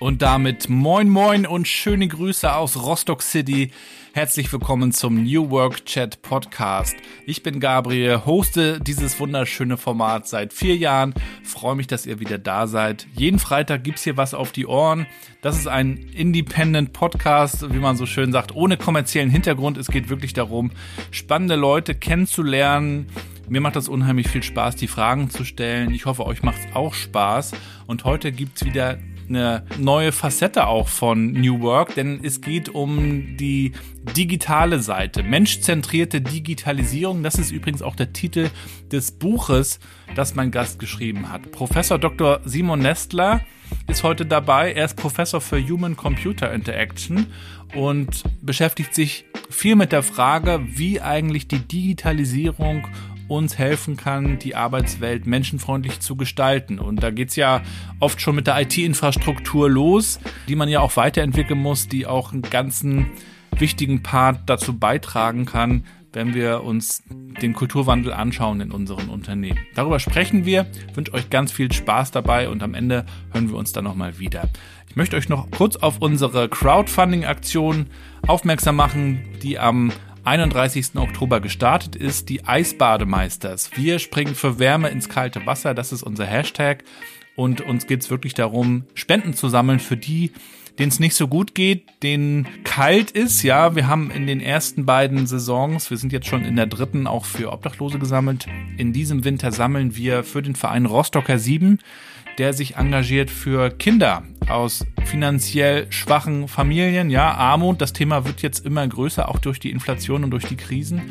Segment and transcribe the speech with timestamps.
[0.00, 3.72] Und damit moin moin und schöne Grüße aus Rostock City.
[4.12, 6.94] Herzlich willkommen zum New Work Chat Podcast.
[7.26, 11.14] Ich bin Gabriel, hoste dieses wunderschöne Format seit vier Jahren.
[11.42, 13.08] Freue mich, dass ihr wieder da seid.
[13.16, 15.08] Jeden Freitag gibt's hier was auf die Ohren.
[15.42, 19.78] Das ist ein Independent Podcast, wie man so schön sagt, ohne kommerziellen Hintergrund.
[19.78, 20.70] Es geht wirklich darum,
[21.10, 23.08] spannende Leute kennenzulernen.
[23.48, 25.92] Mir macht das unheimlich viel Spaß, die Fragen zu stellen.
[25.92, 27.50] Ich hoffe, euch macht's auch Spaß.
[27.88, 33.36] Und heute gibt's wieder eine neue Facette auch von New Work, denn es geht um
[33.36, 33.72] die
[34.16, 37.22] digitale Seite, menschzentrierte Digitalisierung.
[37.22, 38.50] Das ist übrigens auch der Titel
[38.90, 39.80] des Buches,
[40.14, 41.50] das mein Gast geschrieben hat.
[41.52, 42.40] Professor Dr.
[42.44, 43.40] Simon Nestler
[43.86, 44.72] ist heute dabei.
[44.72, 47.26] Er ist Professor für Human Computer Interaction
[47.74, 52.86] und beschäftigt sich viel mit der Frage, wie eigentlich die Digitalisierung
[53.28, 56.78] uns helfen kann, die Arbeitswelt menschenfreundlich zu gestalten.
[56.78, 57.62] Und da geht's ja
[58.00, 62.42] oft schon mit der IT-Infrastruktur los, die man ja auch weiterentwickeln muss, die auch einen
[62.42, 63.06] ganzen
[63.56, 69.58] wichtigen Part dazu beitragen kann, wenn wir uns den Kulturwandel anschauen in unseren Unternehmen.
[69.74, 70.66] Darüber sprechen wir.
[70.94, 74.48] Wünsche euch ganz viel Spaß dabei und am Ende hören wir uns dann nochmal wieder.
[74.88, 77.86] Ich möchte euch noch kurz auf unsere Crowdfunding-Aktion
[78.26, 79.92] aufmerksam machen, die am
[80.28, 80.96] 31.
[80.96, 83.70] Oktober gestartet ist, die Eisbademeisters.
[83.76, 86.84] Wir springen für Wärme ins kalte Wasser, das ist unser Hashtag.
[87.34, 90.32] Und uns geht es wirklich darum, Spenden zu sammeln für die,
[90.78, 93.42] denen es nicht so gut geht, denen kalt ist.
[93.42, 97.06] Ja, wir haben in den ersten beiden Saisons, wir sind jetzt schon in der dritten,
[97.06, 98.46] auch für Obdachlose gesammelt.
[98.76, 101.78] In diesem Winter sammeln wir für den Verein Rostocker 7
[102.38, 107.10] der sich engagiert für Kinder aus finanziell schwachen Familien.
[107.10, 110.56] Ja, Armut, das Thema wird jetzt immer größer, auch durch die Inflation und durch die
[110.56, 111.02] Krisen.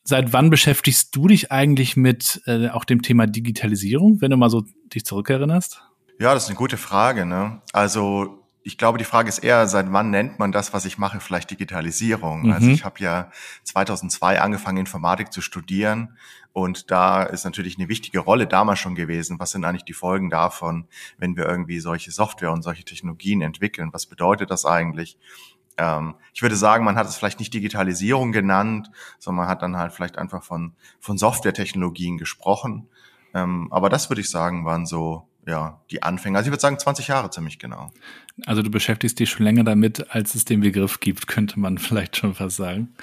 [0.09, 4.51] Seit wann beschäftigst du dich eigentlich mit äh, auch dem Thema Digitalisierung, wenn du mal
[4.51, 5.83] so dich zurückerinnerst?
[6.21, 7.27] Ja, das ist eine gute Frage.
[7.27, 7.61] Ne?
[7.73, 11.19] Also ich glaube, die Frage ist eher, seit wann nennt man das, was ich mache,
[11.19, 12.39] vielleicht Digitalisierung?
[12.39, 12.53] Also mhm.
[12.53, 13.33] Also ich habe ja
[13.65, 16.17] 2002 angefangen, Informatik zu studieren
[16.53, 19.41] und da ist natürlich eine wichtige Rolle damals schon gewesen.
[19.41, 20.87] Was sind eigentlich die Folgen davon,
[21.19, 23.91] wenn wir irgendwie solche Software und solche Technologien entwickeln?
[23.93, 25.19] Was bedeutet das eigentlich?
[25.79, 29.77] Ähm, ich würde sagen, man hat es vielleicht nicht Digitalisierung genannt, sondern man hat dann
[29.77, 32.89] halt vielleicht einfach von, von Softwaretechnologien gesprochen.
[33.35, 36.37] Ähm, aber das würde ich sagen, waren so ja, die Anfänge.
[36.37, 37.91] Also ich würde sagen 20 Jahre ziemlich genau.
[38.47, 42.17] Also du beschäftigst dich schon länger damit, als es den Begriff gibt, könnte man vielleicht
[42.17, 42.95] schon fast sagen.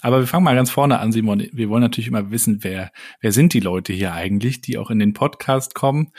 [0.00, 1.48] Aber wir fangen mal ganz vorne an, Simon.
[1.52, 5.00] Wir wollen natürlich immer wissen, wer, wer sind die Leute hier eigentlich, die auch in
[5.00, 6.12] den Podcast kommen.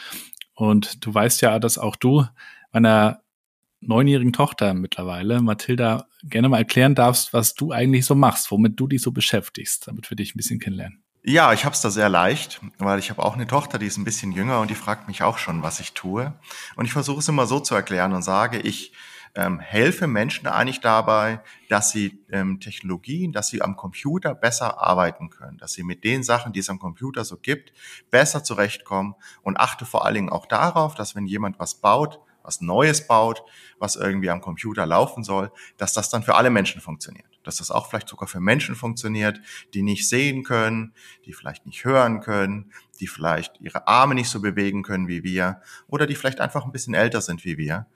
[0.53, 2.25] Und du weißt ja, dass auch du
[2.73, 3.21] meiner
[3.81, 8.87] neunjährigen Tochter mittlerweile, Mathilda, gerne mal erklären darfst, was du eigentlich so machst, womit du
[8.87, 11.03] dich so beschäftigst, damit wir dich ein bisschen kennenlernen.
[11.23, 13.97] Ja, ich habe es da sehr leicht, weil ich habe auch eine Tochter, die ist
[13.97, 16.33] ein bisschen jünger und die fragt mich auch schon, was ich tue.
[16.75, 18.93] Und ich versuche es immer so zu erklären und sage, ich
[19.35, 25.29] ähm, helfe Menschen eigentlich dabei, dass sie ähm, Technologien, dass sie am Computer besser arbeiten
[25.29, 27.73] können, dass sie mit den Sachen, die es am Computer so gibt,
[28.09, 32.61] besser zurechtkommen und achte vor allen Dingen auch darauf, dass wenn jemand was baut, was
[32.61, 33.43] Neues baut,
[33.77, 37.27] was irgendwie am Computer laufen soll, dass das dann für alle Menschen funktioniert.
[37.43, 39.39] Dass das auch vielleicht sogar für Menschen funktioniert,
[39.73, 40.93] die nicht sehen können,
[41.25, 45.61] die vielleicht nicht hören können, die vielleicht ihre Arme nicht so bewegen können wie wir
[45.87, 47.87] oder die vielleicht einfach ein bisschen älter sind wie wir.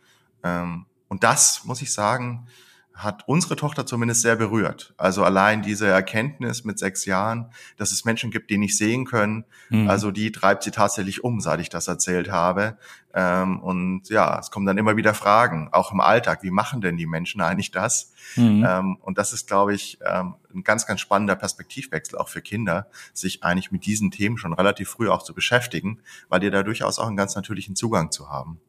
[0.44, 2.48] Ähm, und das, muss ich sagen,
[2.94, 4.94] hat unsere Tochter zumindest sehr berührt.
[4.98, 9.45] Also allein diese Erkenntnis mit sechs Jahren, dass es Menschen gibt, die nicht sehen können,
[9.69, 9.90] mhm.
[9.90, 12.78] also die treibt sie tatsächlich um, seit ich das erzählt habe.
[13.16, 16.98] Ähm, und ja, es kommen dann immer wieder Fragen, auch im Alltag, wie machen denn
[16.98, 18.13] die Menschen eigentlich das?
[18.36, 18.66] Mhm.
[18.68, 22.88] Ähm, und das ist, glaube ich, ähm, ein ganz, ganz spannender Perspektivwechsel auch für Kinder,
[23.12, 26.00] sich eigentlich mit diesen Themen schon relativ früh auch zu beschäftigen,
[26.30, 28.60] weil die da durchaus auch einen ganz natürlichen Zugang zu haben.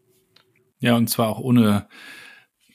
[0.80, 1.88] Ja, und zwar auch ohne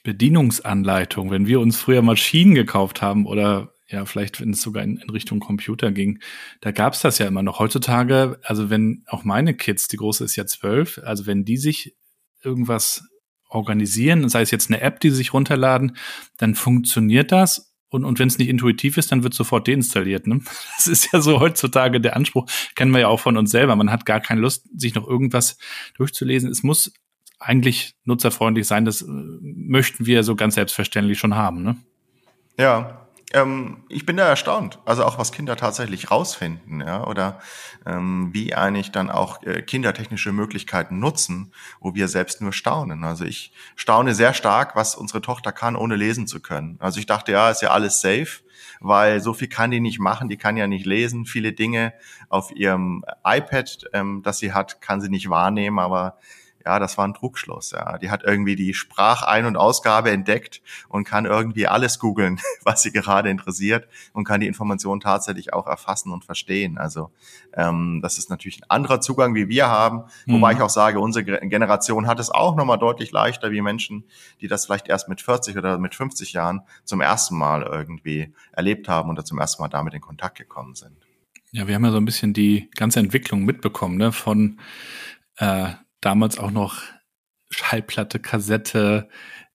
[0.02, 4.98] Bedienungsanleitung, wenn wir uns früher Maschinen gekauft haben oder ja, vielleicht wenn es sogar in,
[4.98, 6.20] in Richtung Computer ging,
[6.60, 7.58] da gab's das ja immer noch.
[7.58, 11.96] Heutzutage, also wenn auch meine Kids, die große ist ja zwölf, also wenn die sich
[12.42, 13.02] irgendwas
[13.48, 15.96] organisieren, sei es jetzt eine App, die sie sich runterladen,
[16.38, 20.26] dann funktioniert das und, und wenn es nicht intuitiv ist, dann wird sofort deinstalliert.
[20.26, 20.40] Ne?
[20.76, 22.46] Das ist ja so heutzutage der Anspruch,
[22.76, 23.76] kennen wir ja auch von uns selber.
[23.76, 25.58] Man hat gar keine Lust, sich noch irgendwas
[25.96, 26.48] durchzulesen.
[26.50, 26.92] Es muss
[27.40, 28.84] eigentlich nutzerfreundlich sein.
[28.84, 31.62] Das äh, möchten wir so ganz selbstverständlich schon haben.
[31.62, 31.76] Ne?
[32.58, 34.78] Ja, ähm, ich bin da erstaunt.
[34.84, 37.38] Also auch was Kinder tatsächlich rausfinden, ja, oder
[37.86, 43.04] ähm, wie eigentlich dann auch äh, kindertechnische Möglichkeiten nutzen, wo wir selbst nur staunen.
[43.04, 46.76] Also ich staune sehr stark, was unsere Tochter kann, ohne lesen zu können.
[46.80, 48.40] Also ich dachte, ja, ist ja alles safe
[48.80, 51.26] weil so viel kann die nicht machen, die kann ja nicht lesen.
[51.26, 51.92] Viele Dinge
[52.28, 56.18] auf ihrem iPad, ähm, das sie hat, kann sie nicht wahrnehmen, aber
[56.64, 57.70] ja, das war ein Druckschluss.
[57.72, 62.82] Ja, die hat irgendwie die Sprachein- und Ausgabe entdeckt und kann irgendwie alles googeln, was
[62.82, 66.78] sie gerade interessiert und kann die Informationen tatsächlich auch erfassen und verstehen.
[66.78, 67.10] Also
[67.54, 70.04] ähm, das ist natürlich ein anderer Zugang, wie wir haben.
[70.26, 70.34] Mhm.
[70.34, 74.04] Wobei ich auch sage, unsere Generation hat es auch nochmal deutlich leichter wie Menschen,
[74.40, 78.88] die das vielleicht erst mit 40 oder mit 50 Jahren zum ersten Mal irgendwie erlebt
[78.88, 80.96] haben oder zum ersten Mal damit in Kontakt gekommen sind.
[81.52, 84.12] Ja, wir haben ja so ein bisschen die ganze Entwicklung mitbekommen, ne?
[84.12, 84.60] Von
[85.36, 86.82] äh, damals auch noch
[87.50, 89.08] Schallplatte, Kassette,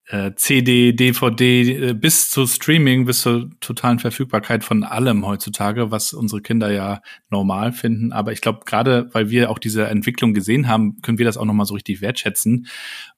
[0.07, 6.13] äh, CD, DVD, äh, bis zu Streaming, bis zur totalen Verfügbarkeit von allem heutzutage, was
[6.13, 8.12] unsere Kinder ja normal finden.
[8.12, 11.45] Aber ich glaube, gerade weil wir auch diese Entwicklung gesehen haben, können wir das auch
[11.45, 12.68] nochmal so richtig wertschätzen.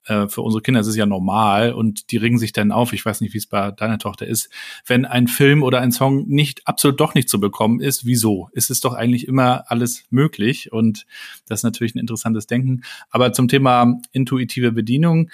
[0.08, 2.94] Äh, für unsere Kinder ist es ja normal und die regen sich dann auf.
[2.94, 4.50] Ich weiß nicht, wie es bei deiner Tochter ist.
[4.86, 8.50] Wenn ein Film oder ein Song nicht absolut doch nicht zu bekommen ist, wieso?
[8.54, 11.06] Ist es doch eigentlich immer alles möglich und
[11.48, 12.82] das ist natürlich ein interessantes Denken.
[13.10, 15.30] Aber zum Thema intuitive Bedienung,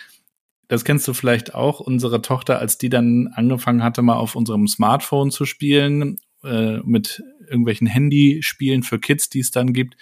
[0.68, 4.68] das kennst du vielleicht auch, unsere Tochter, als die dann angefangen hatte, mal auf unserem
[4.68, 9.98] Smartphone zu spielen, äh, mit irgendwelchen Handyspielen für Kids, die es dann gibt,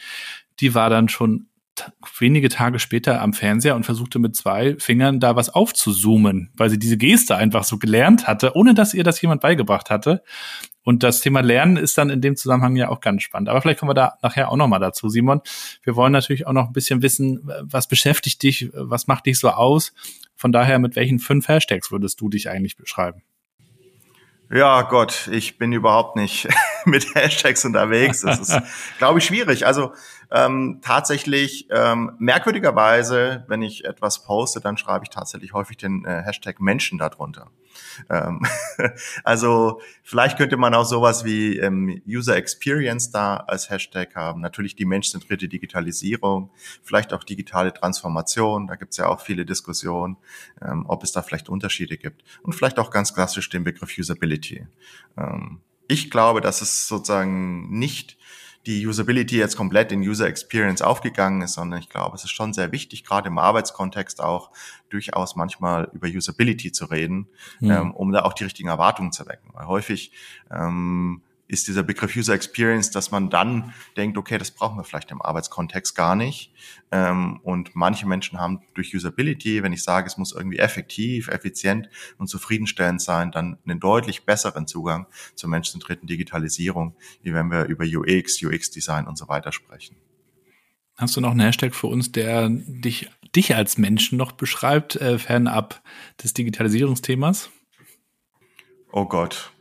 [0.60, 1.48] die war dann schon
[2.18, 6.80] wenige Tage später am Fernseher und versuchte mit zwei Fingern da was aufzuzoomen, weil sie
[6.80, 10.24] diese Geste einfach so gelernt hatte, ohne dass ihr das jemand beigebracht hatte.
[10.84, 13.50] Und das Thema Lernen ist dann in dem Zusammenhang ja auch ganz spannend.
[13.50, 15.42] Aber vielleicht kommen wir da nachher auch nochmal dazu, Simon.
[15.84, 19.50] Wir wollen natürlich auch noch ein bisschen wissen, was beschäftigt dich, was macht dich so
[19.50, 19.94] aus?
[20.36, 23.22] Von daher, mit welchen fünf Hashtags würdest du dich eigentlich beschreiben?
[24.54, 26.48] Ja, Gott, ich bin überhaupt nicht
[26.86, 28.22] mit Hashtags unterwegs.
[28.22, 28.62] Das ist,
[28.98, 29.66] glaube ich, schwierig.
[29.66, 29.94] Also
[30.32, 36.24] ähm, tatsächlich, ähm, merkwürdigerweise, wenn ich etwas poste, dann schreibe ich tatsächlich häufig den äh,
[36.24, 37.48] Hashtag Menschen darunter.
[38.10, 38.42] Ähm,
[39.24, 44.42] also vielleicht könnte man auch sowas wie ähm, User Experience da als Hashtag haben.
[44.42, 46.52] Natürlich die menschzentrierte Digitalisierung,
[46.84, 48.68] vielleicht auch digitale Transformation.
[48.68, 50.18] Da gibt es ja auch viele Diskussionen,
[50.62, 52.24] ähm, ob es da vielleicht Unterschiede gibt.
[52.42, 54.66] Und vielleicht auch ganz klassisch den Begriff Usability.
[55.18, 55.60] Ähm,
[55.92, 58.18] ich glaube, dass es sozusagen nicht
[58.66, 62.54] die Usability jetzt komplett in User Experience aufgegangen ist, sondern ich glaube, es ist schon
[62.54, 64.52] sehr wichtig, gerade im Arbeitskontext auch
[64.90, 67.28] durchaus manchmal über Usability zu reden,
[67.60, 67.72] mhm.
[67.72, 69.50] ähm, um da auch die richtigen Erwartungen zu wecken.
[69.54, 70.12] Weil häufig
[70.52, 75.12] ähm, ist dieser Begriff User Experience, dass man dann denkt, okay, das brauchen wir vielleicht
[75.12, 76.54] im Arbeitskontext gar nicht.
[76.92, 81.90] Ähm, und manche Menschen haben durch Usability, wenn ich sage, es muss irgendwie effektiv, effizient
[82.18, 87.84] und zufriedenstellend sein, dann einen deutlich besseren Zugang zur menschenzentrierten Digitalisierung, wie wenn wir über
[87.84, 89.98] UX, UX-Design und so weiter sprechen.
[90.96, 95.20] Hast du noch einen Hashtag für uns, der dich, dich als Menschen noch beschreibt, äh,
[95.20, 95.82] fernab
[96.24, 97.50] des Digitalisierungsthemas?
[98.94, 99.52] Oh Gott.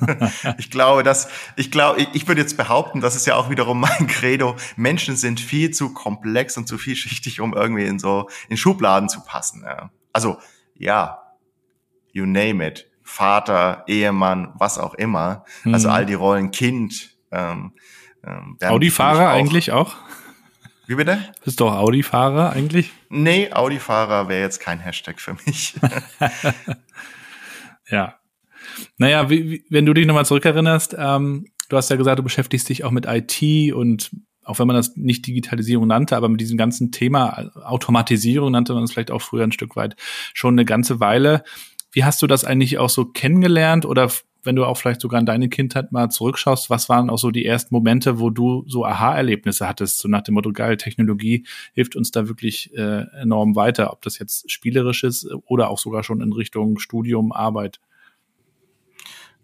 [0.58, 4.06] ich glaube, dass, ich glaube, ich, würde jetzt behaupten, das ist ja auch wiederum mein
[4.08, 4.56] Credo.
[4.76, 9.20] Menschen sind viel zu komplex und zu vielschichtig, um irgendwie in so, in Schubladen zu
[9.22, 9.62] passen.
[9.64, 9.90] Ja.
[10.12, 10.38] Also,
[10.74, 11.22] ja,
[12.12, 12.86] you name it.
[13.02, 15.44] Vater, Ehemann, was auch immer.
[15.64, 15.74] Also mhm.
[15.74, 17.16] Also all die Rollen, Kind.
[17.32, 17.72] Ähm,
[18.24, 19.96] ähm, Audi-Fahrer eigentlich auch?
[20.86, 21.20] Wie bitte?
[21.44, 22.92] Bist du auch Audi-Fahrer eigentlich?
[23.08, 25.74] Nee, Audi-Fahrer wäre jetzt kein Hashtag für mich.
[27.88, 28.19] ja.
[28.98, 32.68] Naja, wie, wie, wenn du dich nochmal zurückerinnerst, ähm, du hast ja gesagt, du beschäftigst
[32.68, 34.10] dich auch mit IT und
[34.44, 38.84] auch wenn man das nicht Digitalisierung nannte, aber mit diesem ganzen Thema Automatisierung nannte man
[38.84, 39.96] es vielleicht auch früher ein Stück weit
[40.34, 41.44] schon eine ganze Weile.
[41.92, 44.10] Wie hast du das eigentlich auch so kennengelernt oder
[44.42, 47.44] wenn du auch vielleicht sogar an deine Kindheit mal zurückschaust, was waren auch so die
[47.44, 52.10] ersten Momente, wo du so Aha-Erlebnisse hattest, so nach dem Motto, geil, Technologie hilft uns
[52.10, 56.32] da wirklich äh, enorm weiter, ob das jetzt spielerisch ist oder auch sogar schon in
[56.32, 57.80] Richtung Studium, Arbeit?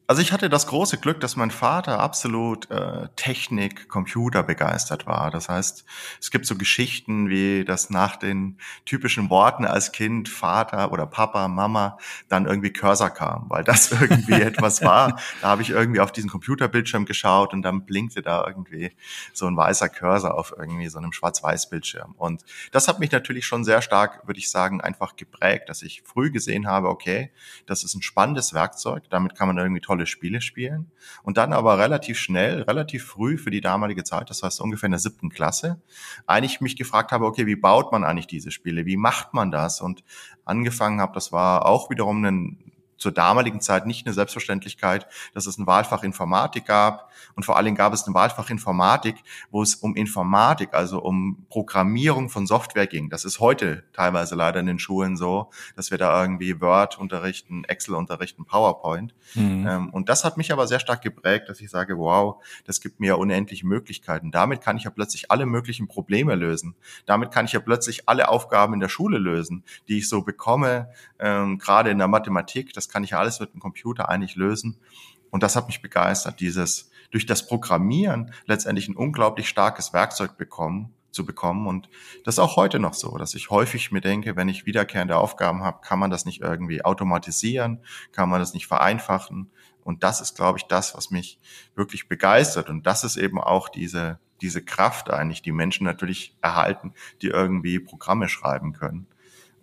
[0.09, 5.33] Also ich hatte das große Glück, dass mein Vater absolut äh, Technik, Computer begeistert war.
[5.33, 5.85] Das heißt,
[6.21, 11.49] es gibt so Geschichten wie, dass nach den typischen Worten als Kind Vater oder Papa,
[11.49, 11.99] Mama
[12.29, 15.19] dann irgendwie Cursor kam, weil das irgendwie etwas war.
[15.43, 18.93] Da habe ich irgendwie auf diesen Computerbildschirm geschaut und dann blinkte da irgendwie
[19.33, 22.15] so ein weißer Cursor auf irgendwie so einem Schwarz-Weiß-Bildschirm.
[22.17, 26.03] Und das hat mich natürlich schon sehr stark, würde ich sagen, einfach geprägt, dass ich
[26.03, 27.33] früh gesehen habe, okay,
[27.67, 30.91] das ist ein spannendes Werkzeug, damit kann man irgendwie toll tolle Spiele spielen
[31.23, 34.93] und dann aber relativ schnell, relativ früh für die damalige Zeit, das heißt ungefähr in
[34.93, 35.81] der siebten Klasse,
[36.26, 38.85] eigentlich mich gefragt habe, okay, wie baut man eigentlich diese Spiele?
[38.87, 39.81] Wie macht man das?
[39.81, 40.05] Und
[40.45, 45.59] angefangen habe, das war auch wiederum ein zur damaligen Zeit nicht eine Selbstverständlichkeit, dass es
[45.59, 47.11] ein Wahlfach Informatik gab.
[47.35, 49.17] Und vor allem gab es ein Wahlfach Informatik,
[49.50, 53.11] wo es um Informatik, also um Programmierung von Software ging.
[53.11, 57.65] Das ist heute teilweise leider in den Schulen so, dass wir da irgendwie Word unterrichten,
[57.65, 59.15] Excel unterrichten, PowerPoint.
[59.35, 59.67] Mhm.
[59.67, 63.00] Ähm, und das hat mich aber sehr stark geprägt, dass ich sage, wow, das gibt
[63.00, 64.31] mir unendliche Möglichkeiten.
[64.31, 66.75] Damit kann ich ja plötzlich alle möglichen Probleme lösen.
[67.05, 70.88] Damit kann ich ja plötzlich alle Aufgaben in der Schule lösen, die ich so bekomme,
[71.19, 72.73] ähm, gerade in der Mathematik.
[72.73, 74.78] Das das kann ich alles mit dem Computer eigentlich lösen.
[75.31, 80.95] Und das hat mich begeistert, dieses durch das Programmieren letztendlich ein unglaublich starkes Werkzeug bekommen,
[81.11, 81.66] zu bekommen.
[81.66, 81.88] Und
[82.25, 85.62] das ist auch heute noch so, dass ich häufig mir denke, wenn ich wiederkehrende Aufgaben
[85.64, 87.81] habe, kann man das nicht irgendwie automatisieren,
[88.12, 89.50] kann man das nicht vereinfachen.
[89.83, 91.40] Und das ist, glaube ich, das, was mich
[91.75, 92.69] wirklich begeistert.
[92.71, 97.81] Und das ist eben auch diese, diese Kraft eigentlich, die Menschen natürlich erhalten, die irgendwie
[97.81, 99.07] Programme schreiben können.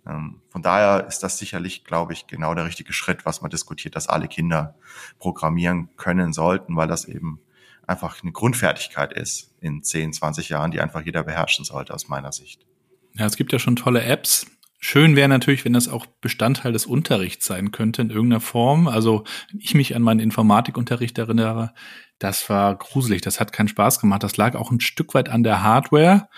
[0.06, 3.96] Ähm, von daher ist das sicherlich, glaube ich, genau der richtige Schritt, was man diskutiert,
[3.96, 4.74] dass alle Kinder
[5.18, 7.40] programmieren können sollten, weil das eben
[7.86, 12.32] einfach eine Grundfertigkeit ist in 10, 20 Jahren, die einfach jeder beherrschen sollte, aus meiner
[12.32, 12.66] Sicht.
[13.14, 14.46] Ja, es gibt ja schon tolle Apps.
[14.80, 18.86] Schön wäre natürlich, wenn das auch Bestandteil des Unterrichts sein könnte in irgendeiner Form.
[18.86, 21.72] Also, wenn ich mich an meinen Informatikunterricht erinnere,
[22.18, 24.22] das war gruselig, das hat keinen Spaß gemacht.
[24.22, 26.28] Das lag auch ein Stück weit an der Hardware.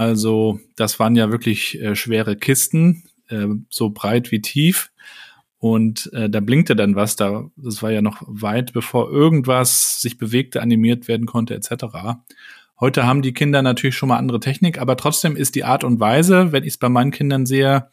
[0.00, 4.92] Also das waren ja wirklich äh, schwere Kisten, äh, so breit wie tief.
[5.58, 10.16] Und äh, da blinkte dann was, da, das war ja noch weit bevor irgendwas sich
[10.16, 11.84] bewegte, animiert werden konnte, etc.
[12.80, 16.00] Heute haben die Kinder natürlich schon mal andere Technik, aber trotzdem ist die Art und
[16.00, 17.90] Weise, wenn ich es bei meinen Kindern sehe,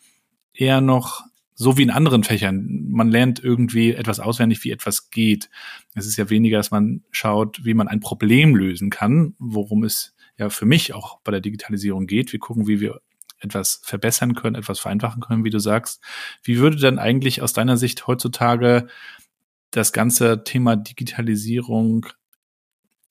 [0.53, 1.23] eher noch
[1.55, 2.85] so wie in anderen Fächern.
[2.87, 5.49] Man lernt irgendwie etwas auswendig, wie etwas geht.
[5.93, 10.15] Es ist ja weniger, dass man schaut, wie man ein Problem lösen kann, worum es
[10.37, 12.31] ja für mich auch bei der Digitalisierung geht.
[12.31, 13.01] Wir gucken, wie wir
[13.39, 16.01] etwas verbessern können, etwas vereinfachen können, wie du sagst.
[16.43, 18.87] Wie würde denn eigentlich aus deiner Sicht heutzutage
[19.71, 22.07] das ganze Thema Digitalisierung,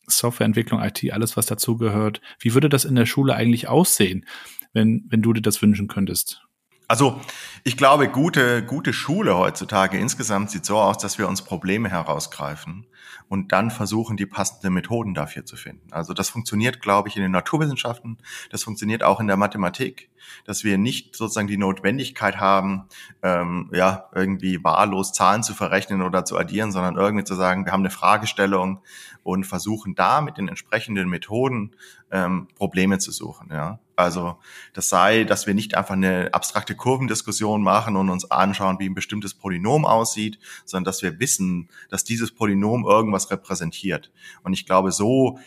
[0.07, 4.27] Softwareentwicklung, IT, alles, was dazugehört, wie würde das in der Schule eigentlich aussehen,
[4.73, 6.46] wenn, wenn du dir das wünschen könntest?
[6.89, 7.21] Also
[7.65, 12.87] ich glaube, gute, gute Schule heutzutage insgesamt sieht so aus, dass wir uns Probleme herausgreifen
[13.29, 15.93] und dann versuchen, die passenden Methoden dafür zu finden.
[15.93, 18.19] Also das funktioniert, glaube ich, in den Naturwissenschaften,
[18.51, 20.11] das funktioniert auch in der Mathematik,
[20.45, 22.85] dass wir nicht sozusagen die Notwendigkeit haben,
[23.23, 27.73] ähm, ja, irgendwie wahllos Zahlen zu verrechnen oder zu addieren, sondern irgendwie zu sagen, wir
[27.73, 28.81] haben eine Fragestellung
[29.23, 31.75] und versuchen da mit den entsprechenden Methoden
[32.11, 33.49] ähm, Probleme zu suchen.
[33.51, 33.81] Ja.
[33.97, 34.37] Also
[34.75, 38.95] das sei, dass wir nicht einfach eine abstrakte Kurvendiskussion machen und uns anschauen, wie ein
[38.95, 44.13] bestimmtes Polynom aussieht, sondern dass wir wissen, dass dieses Polynom irgendwas repräsentiert.
[44.45, 45.39] Und ich glaube, so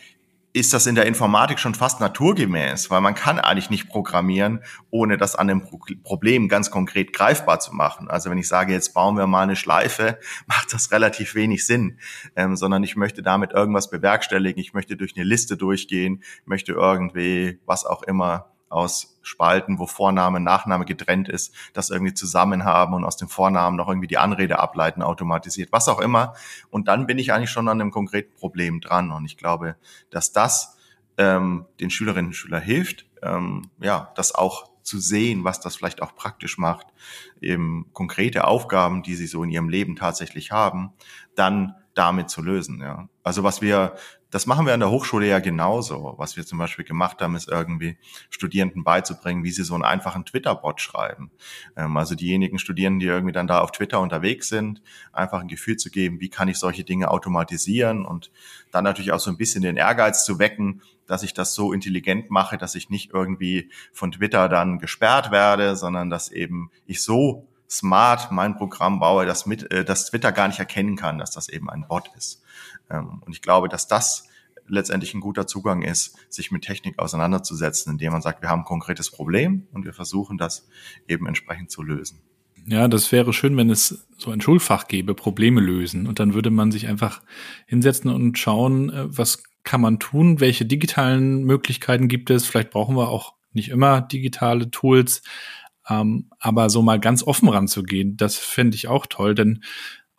[0.52, 5.16] ist das in der Informatik schon fast naturgemäß, weil man kann eigentlich nicht programmieren, ohne
[5.16, 5.62] das an dem
[6.02, 8.08] Problem ganz konkret greifbar zu machen.
[8.10, 11.98] Also wenn ich sage, jetzt bauen wir mal eine Schleife, macht das relativ wenig Sinn,
[12.34, 17.60] ähm, sondern ich möchte damit irgendwas bewerkstelligen, ich möchte durch eine Liste durchgehen, möchte irgendwie
[17.64, 23.04] was auch immer aus Spalten, wo Vorname, Nachname getrennt ist, das irgendwie zusammen haben und
[23.04, 26.34] aus dem Vornamen noch irgendwie die Anrede ableiten, automatisiert, was auch immer.
[26.70, 29.10] Und dann bin ich eigentlich schon an einem konkreten Problem dran.
[29.10, 29.76] Und ich glaube,
[30.08, 30.78] dass das
[31.18, 36.00] ähm, den Schülerinnen und Schülern hilft, ähm, ja, das auch zu sehen, was das vielleicht
[36.00, 36.86] auch praktisch macht,
[37.40, 40.92] eben konkrete Aufgaben, die sie so in ihrem Leben tatsächlich haben,
[41.34, 42.80] dann damit zu lösen.
[42.80, 43.08] Ja.
[43.22, 43.94] Also was wir
[44.30, 46.14] das machen wir an der Hochschule ja genauso.
[46.16, 47.98] Was wir zum Beispiel gemacht haben, ist irgendwie
[48.30, 51.32] Studierenden beizubringen, wie sie so einen einfachen Twitter-Bot schreiben.
[51.76, 54.82] Ähm, also diejenigen Studierenden, die irgendwie dann da auf Twitter unterwegs sind,
[55.12, 58.30] einfach ein Gefühl zu geben, wie kann ich solche Dinge automatisieren und
[58.70, 62.30] dann natürlich auch so ein bisschen den Ehrgeiz zu wecken, dass ich das so intelligent
[62.30, 67.48] mache, dass ich nicht irgendwie von Twitter dann gesperrt werde, sondern dass eben ich so
[67.70, 71.48] smart mein Programm baue, dass, mit, äh, dass Twitter gar nicht erkennen kann, dass das
[71.48, 72.42] eben ein Bot ist.
[72.90, 74.26] Ähm, und ich glaube, dass das
[74.66, 78.66] letztendlich ein guter Zugang ist, sich mit Technik auseinanderzusetzen, indem man sagt, wir haben ein
[78.66, 80.68] konkretes Problem und wir versuchen das
[81.08, 82.20] eben entsprechend zu lösen.
[82.66, 86.06] Ja, das wäre schön, wenn es so ein Schulfach gäbe, Probleme lösen.
[86.06, 87.22] Und dann würde man sich einfach
[87.66, 92.46] hinsetzen und schauen, äh, was kann man tun, welche digitalen Möglichkeiten gibt es.
[92.46, 95.22] Vielleicht brauchen wir auch nicht immer digitale Tools,
[95.88, 99.62] ähm, aber so mal ganz offen ranzugehen, das fände ich auch toll, denn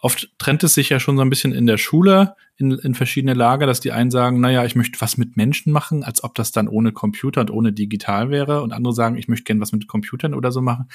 [0.01, 3.33] oft trennt es sich ja schon so ein bisschen in der Schule in, in verschiedene
[3.33, 6.51] Lager, dass die einen sagen, naja, ich möchte was mit Menschen machen, als ob das
[6.51, 8.61] dann ohne Computer und ohne digital wäre.
[8.61, 10.87] Und andere sagen, ich möchte gern was mit Computern oder so machen.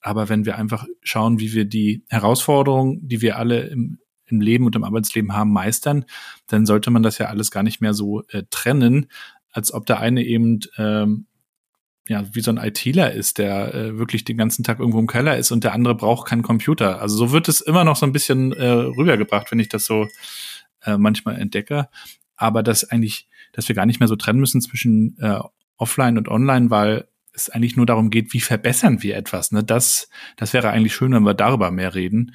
[0.00, 4.66] Aber wenn wir einfach schauen, wie wir die Herausforderungen, die wir alle im, im Leben
[4.66, 6.04] und im Arbeitsleben haben, meistern,
[6.46, 9.06] dann sollte man das ja alles gar nicht mehr so äh, trennen,
[9.50, 11.26] als ob der eine eben ähm,
[12.08, 15.36] ja, wie so ein ITler ist, der äh, wirklich den ganzen Tag irgendwo im Keller
[15.36, 17.00] ist und der andere braucht keinen Computer.
[17.00, 20.06] Also so wird es immer noch so ein bisschen äh, rübergebracht, wenn ich das so
[20.84, 21.88] äh, manchmal entdecke.
[22.36, 25.38] Aber dass eigentlich, dass wir gar nicht mehr so trennen müssen zwischen äh,
[25.76, 29.52] Offline und Online, weil es eigentlich nur darum geht, wie verbessern wir etwas.
[29.52, 29.62] Ne?
[29.62, 32.34] Das, das wäre eigentlich schön, wenn wir darüber mehr reden.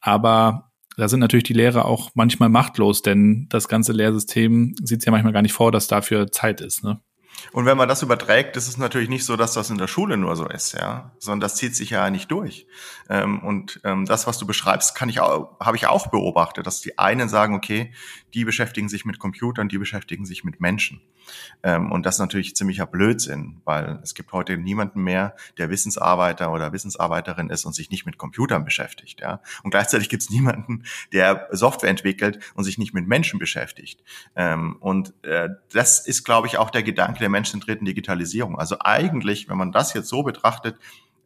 [0.00, 5.12] Aber da sind natürlich die Lehrer auch manchmal machtlos, denn das ganze Lehrsystem sieht ja
[5.12, 6.84] manchmal gar nicht vor, dass dafür Zeit ist.
[6.84, 7.00] Ne?
[7.52, 10.16] Und wenn man das überträgt, ist es natürlich nicht so, dass das in der Schule
[10.16, 12.66] nur so ist, ja, sondern das zieht sich ja nicht durch.
[13.08, 16.80] Ähm, und ähm, das, was du beschreibst, kann ich auch, habe ich auch beobachtet, dass
[16.80, 17.92] die einen sagen, okay,
[18.34, 21.00] die beschäftigen sich mit Computern, die beschäftigen sich mit Menschen.
[21.62, 26.52] Ähm, und das ist natürlich ziemlicher Blödsinn, weil es gibt heute niemanden mehr, der Wissensarbeiter
[26.52, 29.40] oder Wissensarbeiterin ist und sich nicht mit Computern beschäftigt, ja.
[29.62, 34.02] Und gleichzeitig gibt es niemanden, der Software entwickelt und sich nicht mit Menschen beschäftigt.
[34.80, 38.56] Und äh, das ist, glaube ich, auch der Gedanke der menschzentrierten Digitalisierung.
[38.56, 40.78] Also eigentlich, wenn man das jetzt so betrachtet,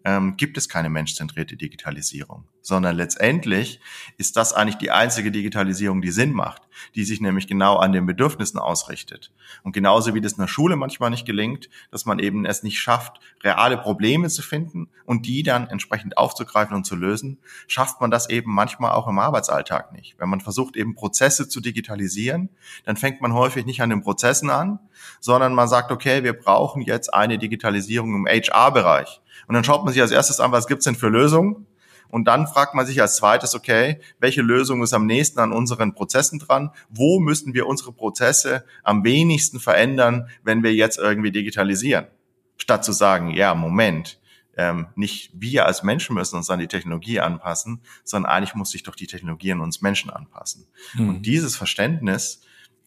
[0.04, 3.80] ähm, gibt es keine menschzentrierte Digitalisierung, sondern letztendlich
[4.16, 6.62] ist das eigentlich die einzige Digitalisierung, die Sinn macht,
[6.94, 9.30] die sich nämlich genau an den Bedürfnissen ausrichtet.
[9.62, 12.80] Und genauso wie das in der Schule manchmal nicht gelingt, dass man eben es nicht
[12.80, 18.10] schafft, reale Probleme zu finden und die dann entsprechend aufzugreifen und zu lösen, schafft man
[18.10, 20.18] das eben manchmal auch im Arbeitsalltag nicht.
[20.18, 22.48] Wenn man versucht, eben Prozesse zu digitalisieren,
[22.84, 24.78] dann fängt man häufig nicht an den Prozessen an,
[25.20, 29.92] sondern man sagt, okay, wir brauchen jetzt eine Digitalisierung im HR-Bereich und dann schaut man
[29.92, 31.66] sich als erstes an, was gibt's denn für Lösungen?
[32.10, 35.94] Und dann fragt man sich als zweites, okay, welche Lösung ist am nächsten an unseren
[35.94, 36.70] Prozessen dran?
[36.88, 42.06] Wo müssen wir unsere Prozesse am wenigsten verändern, wenn wir jetzt irgendwie digitalisieren?
[42.56, 44.18] Statt zu sagen, ja, Moment,
[44.56, 48.82] ähm, nicht wir als Menschen müssen uns an die Technologie anpassen, sondern eigentlich muss sich
[48.82, 50.66] doch die Technologie an uns Menschen anpassen.
[50.94, 51.08] Mhm.
[51.08, 52.42] Und dieses Verständnis,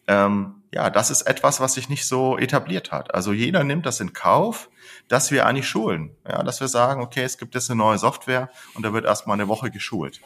[0.07, 3.13] ähm, ja, das ist etwas, was sich nicht so etabliert hat.
[3.13, 4.69] Also jeder nimmt das in Kauf,
[5.07, 6.15] dass wir eigentlich schulen.
[6.27, 9.35] Ja, dass wir sagen, okay, es gibt jetzt eine neue Software und da wird erstmal
[9.35, 10.21] eine Woche geschult.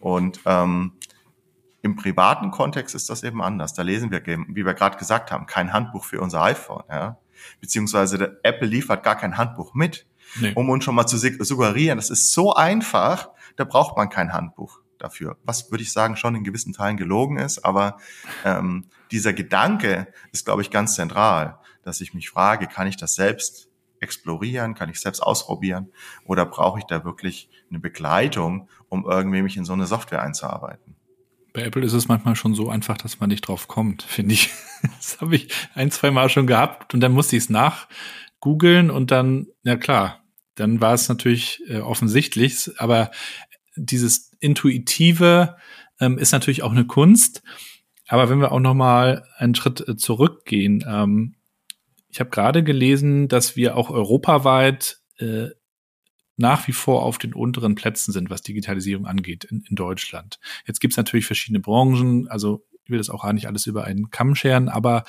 [0.00, 0.92] Und ähm,
[1.82, 3.74] im privaten Kontext ist das eben anders.
[3.74, 6.84] Da lesen wir, wie wir gerade gesagt haben, kein Handbuch für unser iPhone.
[6.88, 7.18] Ja?
[7.60, 10.06] Beziehungsweise der Apple liefert gar kein Handbuch mit,
[10.40, 10.52] nee.
[10.54, 14.81] um uns schon mal zu suggerieren, das ist so einfach, da braucht man kein Handbuch
[15.02, 15.36] dafür.
[15.44, 17.98] Was würde ich sagen, schon in gewissen Teilen gelogen ist, aber
[18.44, 23.14] ähm, dieser Gedanke ist, glaube ich, ganz zentral, dass ich mich frage, kann ich das
[23.14, 23.68] selbst
[24.00, 25.90] explorieren, kann ich selbst ausprobieren
[26.24, 30.96] oder brauche ich da wirklich eine Begleitung, um irgendwie mich in so eine Software einzuarbeiten?
[31.52, 34.50] Bei Apple ist es manchmal schon so einfach, dass man nicht drauf kommt, finde ich.
[34.96, 37.88] Das habe ich ein, zwei Mal schon gehabt und dann musste ich es nach
[38.40, 40.24] googeln und dann, ja klar,
[40.56, 43.10] dann war es natürlich äh, offensichtlich, aber
[43.76, 45.56] dieses Intuitive
[46.00, 47.42] ähm, ist natürlich auch eine Kunst.
[48.08, 51.36] Aber wenn wir auch noch mal einen Schritt äh, zurückgehen, ähm,
[52.08, 55.48] ich habe gerade gelesen, dass wir auch europaweit äh,
[56.36, 60.38] nach wie vor auf den unteren Plätzen sind, was Digitalisierung angeht in, in Deutschland.
[60.66, 63.84] Jetzt gibt es natürlich verschiedene Branchen, also ich will das auch gar nicht alles über
[63.84, 65.04] einen Kamm scheren, aber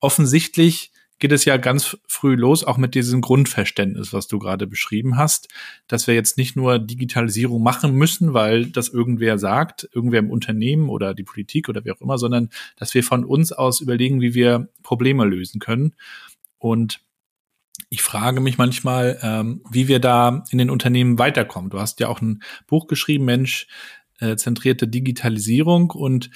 [0.00, 5.16] offensichtlich geht es ja ganz früh los, auch mit diesem Grundverständnis, was du gerade beschrieben
[5.16, 5.48] hast,
[5.86, 10.88] dass wir jetzt nicht nur Digitalisierung machen müssen, weil das irgendwer sagt, irgendwer im Unternehmen
[10.88, 14.34] oder die Politik oder wie auch immer, sondern dass wir von uns aus überlegen, wie
[14.34, 15.94] wir Probleme lösen können.
[16.58, 17.00] Und
[17.90, 21.70] ich frage mich manchmal, ähm, wie wir da in den Unternehmen weiterkommen.
[21.70, 23.66] Du hast ja auch ein Buch geschrieben, Mensch,
[24.36, 26.30] zentrierte Digitalisierung und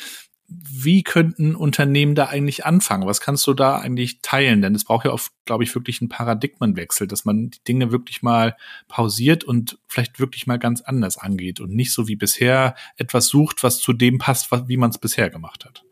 [0.70, 3.06] wie könnten Unternehmen da eigentlich anfangen?
[3.06, 4.62] Was kannst du da eigentlich teilen?
[4.62, 8.22] Denn es braucht ja oft, glaube ich, wirklich einen Paradigmenwechsel, dass man die Dinge wirklich
[8.22, 8.56] mal
[8.88, 13.62] pausiert und vielleicht wirklich mal ganz anders angeht und nicht so wie bisher etwas sucht,
[13.62, 15.84] was zu dem passt, wie man es bisher gemacht hat.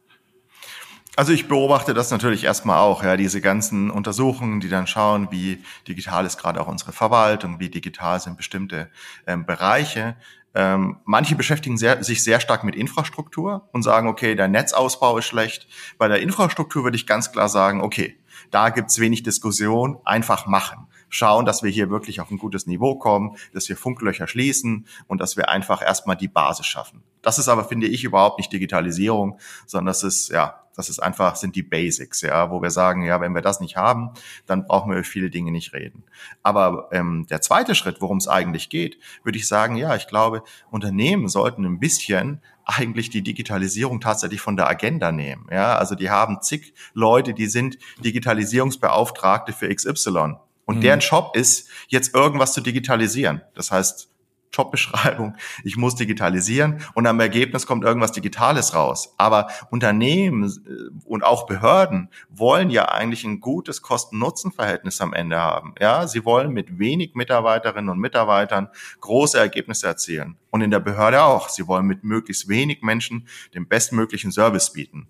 [1.16, 5.62] Also ich beobachte das natürlich erstmal auch, ja, diese ganzen Untersuchungen, die dann schauen, wie
[5.86, 8.90] digital ist gerade auch unsere Verwaltung, wie digital sind bestimmte
[9.26, 10.16] ähm, Bereiche.
[10.54, 15.26] Ähm, manche beschäftigen sehr, sich sehr stark mit Infrastruktur und sagen, okay, der Netzausbau ist
[15.26, 15.68] schlecht.
[15.96, 18.16] Bei der Infrastruktur würde ich ganz klar sagen, okay,
[18.50, 20.88] da gibt's wenig Diskussion, einfach machen.
[21.10, 25.20] Schauen, dass wir hier wirklich auf ein gutes Niveau kommen, dass wir Funklöcher schließen und
[25.20, 27.02] dass wir einfach erstmal die Basis schaffen.
[27.20, 31.36] Das ist aber, finde ich, überhaupt nicht Digitalisierung, sondern das ist, ja, das ist einfach,
[31.36, 34.10] sind die Basics, ja, wo wir sagen, ja, wenn wir das nicht haben,
[34.46, 36.04] dann brauchen wir über viele Dinge nicht reden.
[36.42, 40.42] Aber ähm, der zweite Schritt, worum es eigentlich geht, würde ich sagen, ja, ich glaube,
[40.70, 45.48] Unternehmen sollten ein bisschen eigentlich die Digitalisierung tatsächlich von der Agenda nehmen.
[45.50, 50.36] Ja, also die haben zig Leute, die sind Digitalisierungsbeauftragte für XY.
[50.70, 50.82] Und mhm.
[50.82, 53.42] deren Job ist, jetzt irgendwas zu digitalisieren.
[53.54, 54.08] Das heißt,
[54.52, 59.12] Jobbeschreibung, ich muss digitalisieren und am Ergebnis kommt irgendwas Digitales raus.
[59.18, 65.74] Aber Unternehmen äh, und auch Behörden wollen ja eigentlich ein gutes Kosten-Nutzen-Verhältnis am Ende haben.
[65.80, 68.68] Ja, sie wollen mit wenig Mitarbeiterinnen und Mitarbeitern
[69.00, 70.36] große Ergebnisse erzielen.
[70.50, 71.48] Und in der Behörde auch.
[71.48, 75.08] Sie wollen mit möglichst wenig Menschen den bestmöglichen Service bieten.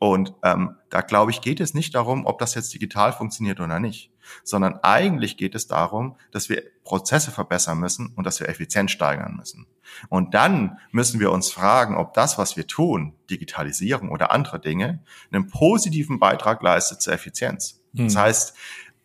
[0.00, 3.78] Und ähm, da glaube ich, geht es nicht darum, ob das jetzt digital funktioniert oder
[3.78, 4.10] nicht,
[4.44, 9.36] sondern eigentlich geht es darum, dass wir Prozesse verbessern müssen und dass wir Effizienz steigern
[9.36, 9.66] müssen.
[10.08, 15.00] Und dann müssen wir uns fragen, ob das, was wir tun, Digitalisierung oder andere Dinge,
[15.30, 17.82] einen positiven Beitrag leistet zur Effizienz.
[17.94, 18.06] Hm.
[18.06, 18.56] Das heißt,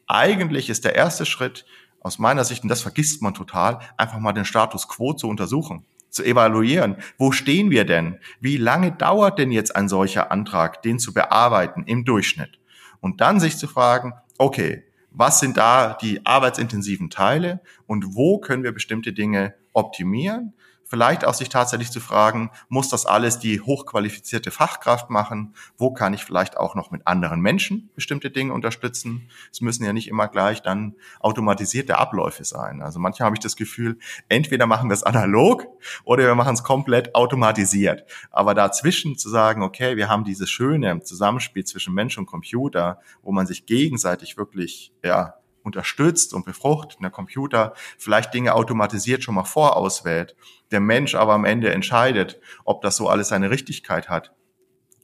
[0.08, 1.66] eigentlich ist der erste Schritt
[2.00, 5.86] aus meiner Sicht, und das vergisst man total, einfach mal den Status quo zu untersuchen
[6.16, 6.96] zu evaluieren.
[7.18, 8.20] Wo stehen wir denn?
[8.40, 12.58] Wie lange dauert denn jetzt ein solcher Antrag, den zu bearbeiten im Durchschnitt?
[13.02, 18.64] Und dann sich zu fragen, okay, was sind da die arbeitsintensiven Teile und wo können
[18.64, 20.54] wir bestimmte Dinge optimieren?
[20.86, 25.56] Vielleicht auch sich tatsächlich zu fragen, muss das alles die hochqualifizierte Fachkraft machen?
[25.78, 29.30] Wo kann ich vielleicht auch noch mit anderen Menschen bestimmte Dinge unterstützen?
[29.52, 32.82] Es müssen ja nicht immer gleich dann automatisierte Abläufe sein.
[32.82, 33.98] Also manchmal habe ich das Gefühl,
[34.30, 35.68] entweder machen wir es analog
[36.04, 38.06] oder wir machen es komplett automatisiert.
[38.32, 43.32] Aber dazwischen zu sagen, okay, wir haben dieses schöne Zusammenspiel zwischen Mensch und Computer, wo
[43.32, 49.44] man sich gegenseitig wirklich, ja, unterstützt und befruchtet, der Computer vielleicht Dinge automatisiert schon mal
[49.44, 50.36] vorauswählt,
[50.72, 54.34] der Mensch aber am Ende entscheidet, ob das so alles seine Richtigkeit hat.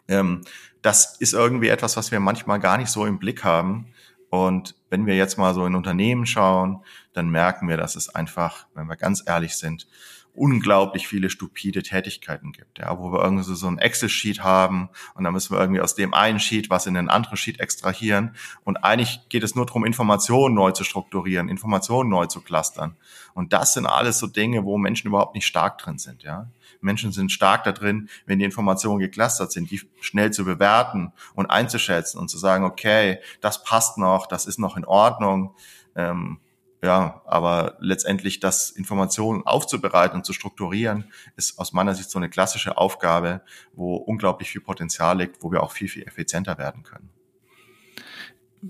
[0.07, 0.41] Ähm,
[0.81, 3.93] das ist irgendwie etwas, was wir manchmal gar nicht so im Blick haben.
[4.29, 8.67] Und wenn wir jetzt mal so in Unternehmen schauen, dann merken wir, dass es einfach,
[8.73, 9.87] wenn wir ganz ehrlich sind,
[10.33, 15.33] unglaublich viele stupide Tätigkeiten gibt, ja, wo wir irgendwie so ein Excel-Sheet haben und dann
[15.33, 19.27] müssen wir irgendwie aus dem einen Sheet was in den anderen Sheet extrahieren und eigentlich
[19.29, 22.95] geht es nur darum, Informationen neu zu strukturieren, Informationen neu zu clustern
[23.33, 26.47] und das sind alles so Dinge, wo Menschen überhaupt nicht stark drin sind, ja.
[26.81, 31.45] Menschen sind stark da drin, wenn die Informationen geclustert sind, die schnell zu bewerten und
[31.45, 35.53] einzuschätzen und zu sagen, okay, das passt noch, das ist noch in Ordnung.
[35.95, 36.39] Ähm,
[36.81, 42.29] ja, aber letztendlich das Informationen aufzubereiten und zu strukturieren, ist aus meiner Sicht so eine
[42.29, 43.41] klassische Aufgabe,
[43.73, 47.09] wo unglaublich viel Potenzial liegt, wo wir auch viel, viel effizienter werden können.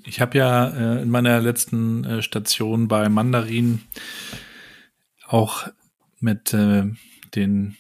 [0.04, 3.82] Ich habe ja äh, in meiner letzten äh, Station bei Mandarin
[5.28, 5.68] auch
[6.20, 6.90] mit äh,
[7.36, 7.78] den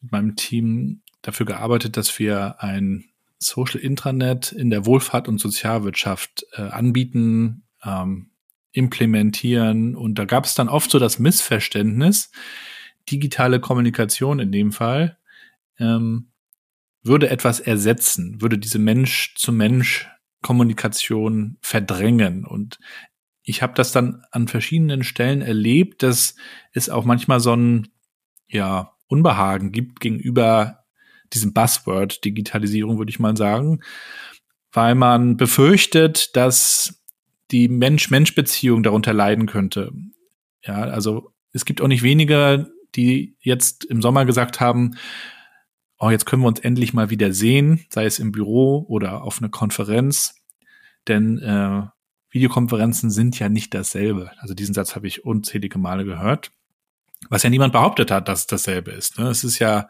[0.00, 3.04] meinem Team dafür gearbeitet, dass wir ein
[3.38, 8.30] Social Intranet in der Wohlfahrt und Sozialwirtschaft äh, anbieten, ähm,
[8.74, 9.96] implementieren.
[9.96, 12.30] Und da gab es dann oft so das Missverständnis,
[13.10, 15.18] digitale Kommunikation in dem Fall
[15.78, 16.30] ähm,
[17.02, 22.46] würde etwas ersetzen, würde diese Mensch-zu-Mensch-Kommunikation verdrängen.
[22.46, 22.78] Und
[23.42, 26.34] ich habe das dann an verschiedenen Stellen erlebt, dass
[26.72, 27.88] es auch manchmal so ein
[28.48, 30.80] ja, Unbehagen gibt gegenüber
[31.32, 33.82] diesem Buzzword Digitalisierung, würde ich mal sagen,
[34.72, 37.03] weil man befürchtet, dass
[37.50, 39.92] die Mensch-Mensch-Beziehung darunter leiden könnte.
[40.62, 44.96] Ja, also es gibt auch nicht wenige, die jetzt im Sommer gesagt haben,
[45.98, 49.38] oh, jetzt können wir uns endlich mal wieder sehen, sei es im Büro oder auf
[49.38, 50.34] einer Konferenz,
[51.06, 51.82] denn äh,
[52.30, 54.32] Videokonferenzen sind ja nicht dasselbe.
[54.38, 56.50] Also diesen Satz habe ich unzählige Male gehört,
[57.30, 59.18] was ja niemand behauptet hat, dass es dasselbe ist.
[59.18, 59.28] Ne?
[59.28, 59.88] Es ist ja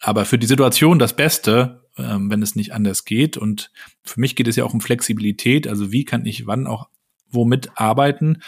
[0.00, 3.36] aber für die Situation das Beste, ähm, wenn es nicht anders geht.
[3.36, 3.70] Und
[4.02, 5.66] für mich geht es ja auch um Flexibilität.
[5.66, 6.88] Also wie kann ich wann auch
[7.30, 8.42] womit arbeiten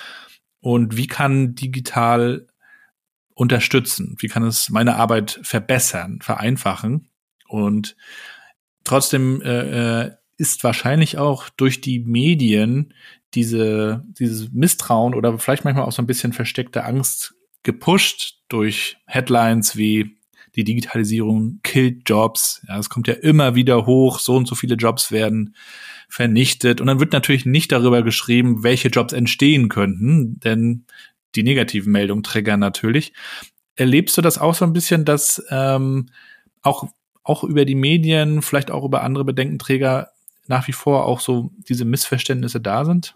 [0.61, 2.47] und wie kann digital
[3.35, 4.17] unterstützen?
[4.19, 7.09] Wie kann es meine Arbeit verbessern, vereinfachen?
[7.49, 7.97] Und
[8.85, 12.95] trotzdem äh, äh ist wahrscheinlich auch durch die Medien
[13.35, 19.77] diese, dieses Misstrauen oder vielleicht manchmal auch so ein bisschen versteckte Angst gepusht durch Headlines
[19.77, 20.17] wie
[20.57, 22.63] die Digitalisierung killt Jobs.
[22.69, 25.55] Ja, es kommt ja immer wieder hoch, so und so viele Jobs werden
[26.09, 26.81] vernichtet.
[26.81, 30.85] Und dann wird natürlich nicht darüber geschrieben, welche Jobs entstehen könnten, denn
[31.35, 33.13] die negativen Meldungen triggern natürlich.
[33.77, 36.07] Erlebst du das auch so ein bisschen, dass ähm,
[36.63, 36.89] auch,
[37.23, 40.11] auch über die Medien, vielleicht auch über andere Bedenkenträger
[40.49, 43.15] nach wie vor auch so diese Missverständnisse da sind?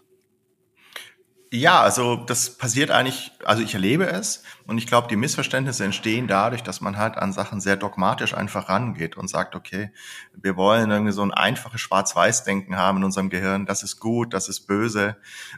[1.55, 6.27] Ja, also das passiert eigentlich, also ich erlebe es und ich glaube, die Missverständnisse entstehen
[6.27, 9.89] dadurch, dass man halt an Sachen sehr dogmatisch einfach rangeht und sagt, okay,
[10.33, 14.49] wir wollen irgendwie so ein einfaches Schwarz-Weiß-Denken haben in unserem Gehirn, das ist gut, das
[14.49, 15.15] ist böse.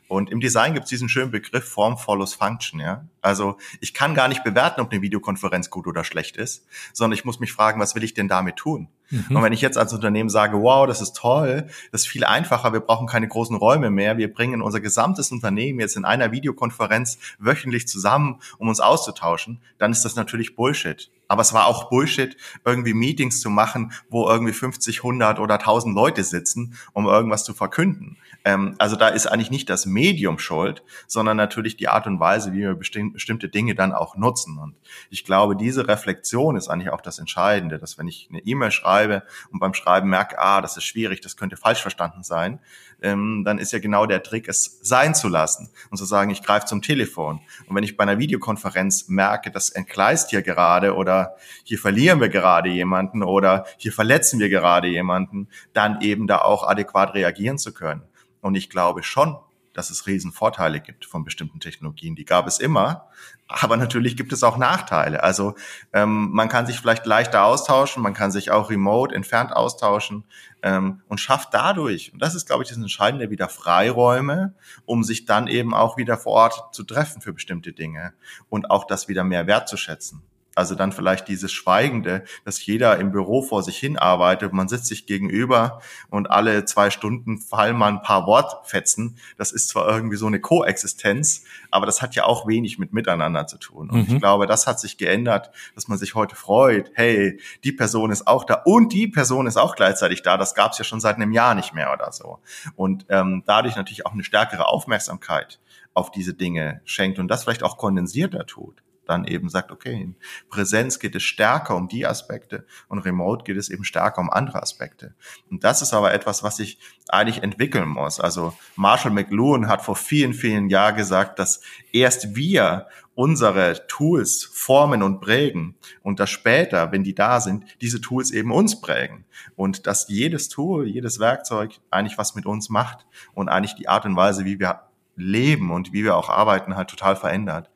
[0.08, 3.08] Und im Design gibt es diesen schönen Begriff Form follows Function, ja.
[3.22, 7.26] Also ich kann gar nicht bewerten, ob eine Videokonferenz gut oder schlecht ist, sondern ich
[7.26, 8.88] muss mich fragen, was will ich denn damit tun?
[9.10, 9.36] Mhm.
[9.36, 12.74] Und wenn ich jetzt als Unternehmen sage, wow, das ist toll, das ist viel einfacher,
[12.74, 17.18] wir brauchen keine großen Räume mehr, wir bringen unser gesamtes Unternehmen jetzt in einer Videokonferenz
[17.40, 21.10] wöchentlich zusammen, um uns auszutauschen, dann ist das natürlich Bullshit.
[21.28, 25.96] Aber es war auch Bullshit, irgendwie Meetings zu machen, wo irgendwie 50, 100 oder 1000
[25.96, 28.18] Leute sitzen, um irgendwas zu verkünden.
[28.46, 32.54] Ähm, also da ist eigentlich nicht das Medium schuld, sondern natürlich die Art und Weise,
[32.54, 34.58] wie wir bestimm bestimmte Dinge dann auch nutzen.
[34.58, 34.76] Und
[35.10, 39.24] ich glaube, diese Reflexion ist eigentlich auch das Entscheidende, dass wenn ich eine E-Mail schreibe
[39.52, 42.60] und beim Schreiben merke, ah, das ist schwierig, das könnte falsch verstanden sein,
[43.02, 46.42] ähm, dann ist ja genau der Trick, es sein zu lassen und zu sagen, ich
[46.42, 47.42] greife zum Telefon.
[47.68, 51.17] Und wenn ich bei einer Videokonferenz merke, das entgleist hier gerade oder
[51.64, 56.68] hier verlieren wir gerade jemanden oder hier verletzen wir gerade jemanden, dann eben da auch
[56.68, 58.04] adäquat reagieren zu können.
[58.42, 59.38] Und ich glaube schon,
[59.78, 62.16] dass es Riesenvorteile gibt von bestimmten Technologien.
[62.16, 63.10] Die gab es immer,
[63.48, 65.22] aber natürlich gibt es auch Nachteile.
[65.22, 65.54] Also
[65.94, 70.24] ähm, man kann sich vielleicht leichter austauschen, man kann sich auch remote entfernt austauschen
[70.64, 75.26] ähm, und schafft dadurch, und das ist, glaube ich, das Entscheidende, wieder Freiräume, um sich
[75.26, 78.16] dann eben auch wieder vor Ort zu treffen für bestimmte Dinge
[78.50, 80.24] und auch das wieder mehr wertzuschätzen.
[80.58, 84.88] Also dann vielleicht dieses Schweigende, dass jeder im Büro vor sich hin arbeitet, man sitzt
[84.88, 89.20] sich gegenüber und alle zwei Stunden fallen mal ein paar Wortfetzen.
[89.38, 93.46] Das ist zwar irgendwie so eine Koexistenz, aber das hat ja auch wenig mit Miteinander
[93.46, 93.92] zu tun.
[93.92, 94.16] Und mhm.
[94.16, 98.26] ich glaube, das hat sich geändert, dass man sich heute freut, hey, die Person ist
[98.26, 100.38] auch da und die Person ist auch gleichzeitig da.
[100.38, 102.40] Das gab es ja schon seit einem Jahr nicht mehr oder so.
[102.76, 105.60] Und ähm, dadurch natürlich auch eine stärkere Aufmerksamkeit
[105.94, 110.16] auf diese Dinge schenkt und das vielleicht auch kondensierter tut dann eben sagt, okay, in
[110.50, 114.62] Präsenz geht es stärker um die Aspekte und remote geht es eben stärker um andere
[114.62, 115.16] Aspekte.
[115.50, 118.20] Und das ist aber etwas, was sich eigentlich entwickeln muss.
[118.20, 125.02] Also Marshall McLuhan hat vor vielen, vielen Jahren gesagt, dass erst wir unsere Tools formen
[125.02, 129.88] und prägen und dass später, wenn die da sind, diese Tools eben uns prägen und
[129.88, 134.16] dass jedes Tool, jedes Werkzeug eigentlich was mit uns macht und eigentlich die Art und
[134.16, 134.87] Weise, wie wir
[135.18, 137.70] leben und wie wir auch arbeiten, halt total verändert.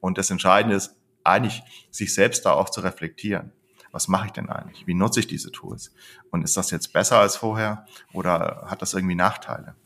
[0.00, 3.52] Und das Entscheidende ist eigentlich, sich selbst da auch zu reflektieren.
[3.90, 4.86] Was mache ich denn eigentlich?
[4.86, 5.92] Wie nutze ich diese Tools?
[6.30, 9.76] Und ist das jetzt besser als vorher oder hat das irgendwie Nachteile?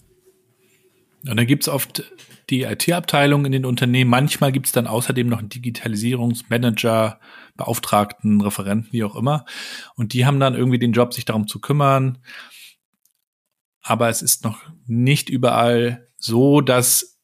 [1.29, 2.03] Und dann gibt's oft
[2.51, 4.11] die IT-Abteilung in den Unternehmen.
[4.11, 7.21] Manchmal gibt's dann außerdem noch einen Digitalisierungsmanager,
[7.57, 9.45] Beauftragten, Referenten, wie auch immer.
[9.95, 12.19] Und die haben dann irgendwie den Job, sich darum zu kümmern.
[13.83, 17.19] Aber es ist noch nicht überall so, dass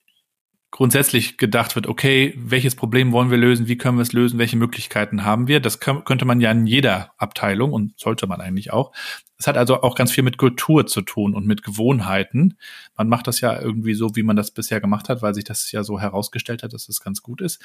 [0.70, 4.56] grundsätzlich gedacht wird, okay, welches Problem wollen wir lösen, wie können wir es lösen, welche
[4.56, 5.60] Möglichkeiten haben wir.
[5.60, 8.92] Das könnte man ja in jeder Abteilung und sollte man eigentlich auch.
[9.38, 12.58] Es hat also auch ganz viel mit Kultur zu tun und mit Gewohnheiten.
[12.96, 15.72] Man macht das ja irgendwie so, wie man das bisher gemacht hat, weil sich das
[15.72, 17.62] ja so herausgestellt hat, dass das ganz gut ist.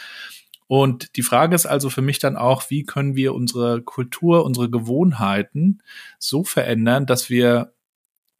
[0.68, 4.70] Und die Frage ist also für mich dann auch, wie können wir unsere Kultur, unsere
[4.70, 5.82] Gewohnheiten
[6.20, 7.74] so verändern, dass wir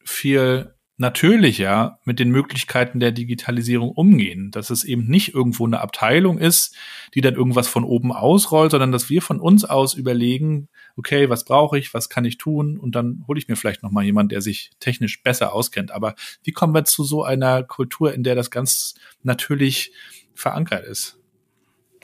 [0.04, 4.50] viel natürlicher mit den Möglichkeiten der Digitalisierung umgehen.
[4.52, 6.76] Dass es eben nicht irgendwo eine Abteilung ist,
[7.14, 11.44] die dann irgendwas von oben ausrollt, sondern dass wir von uns aus überlegen, okay, was
[11.44, 12.78] brauche ich, was kann ich tun?
[12.78, 15.90] Und dann hole ich mir vielleicht nochmal jemand, der sich technisch besser auskennt.
[15.90, 19.92] Aber wie kommen wir zu so einer Kultur, in der das ganz natürlich
[20.34, 21.18] verankert ist?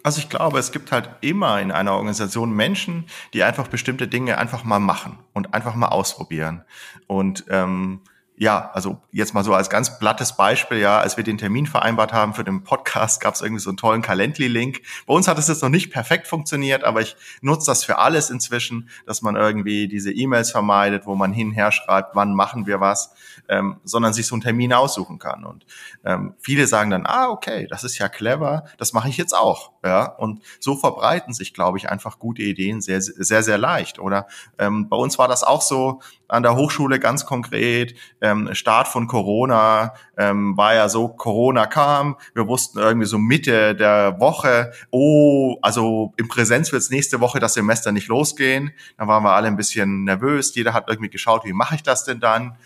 [0.02, 4.38] Also ich glaube, es gibt halt immer in einer Organisation Menschen, die einfach bestimmte Dinge
[4.38, 6.64] einfach mal machen und einfach mal ausprobieren.
[7.06, 8.00] Und ähm,
[8.40, 12.14] ja, also jetzt mal so als ganz blattes Beispiel, ja, als wir den Termin vereinbart
[12.14, 14.80] haben für den Podcast, gab es irgendwie so einen tollen Calendly-Link.
[15.06, 18.30] Bei uns hat es jetzt noch nicht perfekt funktioniert, aber ich nutze das für alles
[18.30, 23.12] inzwischen, dass man irgendwie diese E-Mails vermeidet, wo man hinher schreibt, wann machen wir was,
[23.50, 25.44] ähm, sondern sich so einen Termin aussuchen kann.
[25.44, 25.66] Und
[26.06, 29.72] ähm, viele sagen dann, ah, okay, das ist ja clever, das mache ich jetzt auch.
[29.84, 33.98] Ja, und so verbreiten sich, glaube ich, einfach gute Ideen sehr, sehr, sehr leicht.
[33.98, 36.00] Oder ähm, bei uns war das auch so
[36.30, 37.94] an der Hochschule ganz konkret.
[38.30, 43.74] Ähm, Start von Corona ähm, war ja so, Corona kam, wir wussten irgendwie so Mitte
[43.74, 48.72] der Woche, oh, also im Präsenz wird es nächste Woche das Semester nicht losgehen.
[48.98, 50.54] Dann waren wir alle ein bisschen nervös.
[50.54, 52.56] Jeder hat irgendwie geschaut, wie mache ich das denn dann?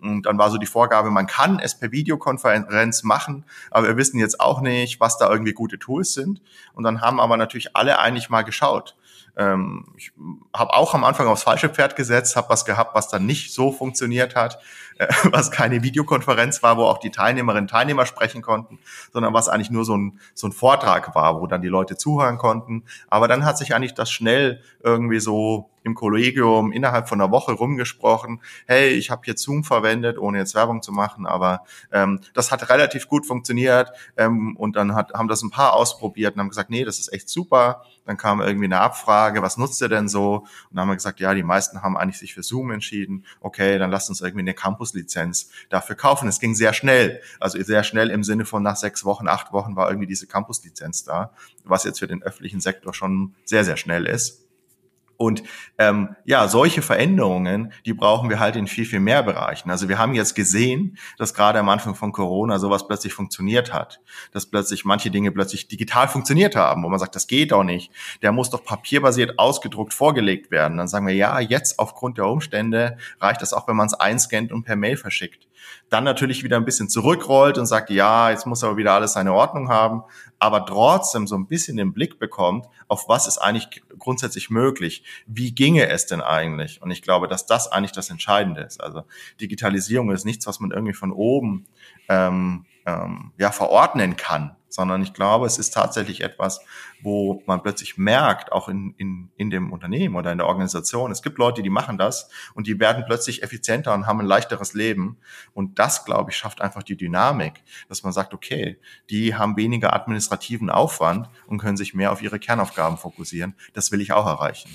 [0.00, 4.18] Und dann war so die Vorgabe, man kann es per Videokonferenz machen, aber wir wissen
[4.18, 6.42] jetzt auch nicht, was da irgendwie gute Tools sind.
[6.74, 8.96] Und dann haben aber natürlich alle eigentlich mal geschaut.
[9.36, 10.12] Ähm, ich
[10.54, 13.72] habe auch am Anfang aufs falsche Pferd gesetzt, habe was gehabt, was dann nicht so
[13.72, 14.58] funktioniert hat,
[14.98, 18.78] äh, was keine Videokonferenz war, wo auch die Teilnehmerinnen und Teilnehmer sprechen konnten,
[19.12, 22.38] sondern was eigentlich nur so ein, so ein Vortrag war, wo dann die Leute zuhören
[22.38, 22.84] konnten.
[23.08, 27.52] Aber dann hat sich eigentlich das schnell irgendwie so im Kollegium innerhalb von einer Woche
[27.52, 32.50] rumgesprochen, hey, ich habe jetzt Zoom verwendet, ohne jetzt Werbung zu machen, aber ähm, das
[32.50, 36.48] hat relativ gut funktioniert ähm, und dann hat, haben das ein paar ausprobiert und haben
[36.48, 37.82] gesagt, nee, das ist echt super.
[38.06, 40.36] Dann kam irgendwie eine Abfrage, was nutzt ihr denn so?
[40.36, 43.24] Und dann haben wir gesagt, ja, die meisten haben eigentlich sich für Zoom entschieden.
[43.40, 46.28] Okay, dann lasst uns irgendwie eine Campus-Lizenz dafür kaufen.
[46.28, 49.76] Es ging sehr schnell, also sehr schnell im Sinne von nach sechs Wochen, acht Wochen
[49.76, 51.32] war irgendwie diese Campus-Lizenz da,
[51.64, 54.43] was jetzt für den öffentlichen Sektor schon sehr, sehr schnell ist.
[55.16, 55.42] Und
[55.78, 59.70] ähm, ja, solche Veränderungen, die brauchen wir halt in viel, viel mehr Bereichen.
[59.70, 64.00] Also wir haben jetzt gesehen, dass gerade am Anfang von Corona sowas plötzlich funktioniert hat.
[64.32, 67.92] Dass plötzlich manche Dinge plötzlich digital funktioniert haben, wo man sagt, das geht doch nicht.
[68.22, 70.78] Der muss doch papierbasiert ausgedruckt vorgelegt werden.
[70.78, 74.52] Dann sagen wir, ja, jetzt aufgrund der Umstände reicht das auch, wenn man es einscannt
[74.52, 75.48] und per Mail verschickt
[75.88, 79.32] dann natürlich wieder ein bisschen zurückrollt und sagt, ja, jetzt muss aber wieder alles seine
[79.32, 80.02] Ordnung haben,
[80.38, 85.52] aber trotzdem so ein bisschen den Blick bekommt, auf was ist eigentlich grundsätzlich möglich, wie
[85.52, 86.82] ginge es denn eigentlich?
[86.82, 88.80] Und ich glaube, dass das eigentlich das Entscheidende ist.
[88.80, 89.04] Also
[89.40, 91.66] Digitalisierung ist nichts, was man irgendwie von oben
[92.08, 96.60] ähm, ähm, ja verordnen kann, sondern ich glaube, es ist tatsächlich etwas,
[97.00, 101.22] wo man plötzlich merkt, auch in, in, in dem Unternehmen oder in der Organisation, es
[101.22, 105.18] gibt Leute, die machen das und die werden plötzlich effizienter und haben ein leichteres Leben.
[105.52, 108.78] Und das, glaube ich, schafft einfach die Dynamik, dass man sagt, okay,
[109.10, 113.54] die haben weniger administrativen Aufwand und können sich mehr auf ihre Kernaufgaben fokussieren.
[113.74, 114.70] Das will ich auch erreichen.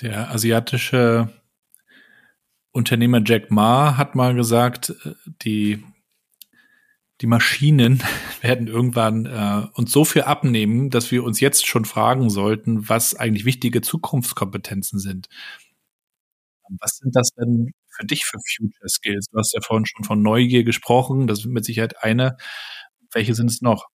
[0.00, 1.28] Der asiatische
[2.70, 5.84] Unternehmer Jack Ma hat mal gesagt, äh, die
[7.20, 8.02] die Maschinen
[8.40, 13.14] werden irgendwann äh, uns so viel abnehmen, dass wir uns jetzt schon fragen sollten, was
[13.14, 15.28] eigentlich wichtige Zukunftskompetenzen sind.
[16.80, 19.26] Was sind das denn für dich für Future Skills?
[19.32, 22.36] Du hast ja vorhin schon von Neugier gesprochen, das ist mit Sicherheit eine.
[23.12, 23.86] Welche sind es noch?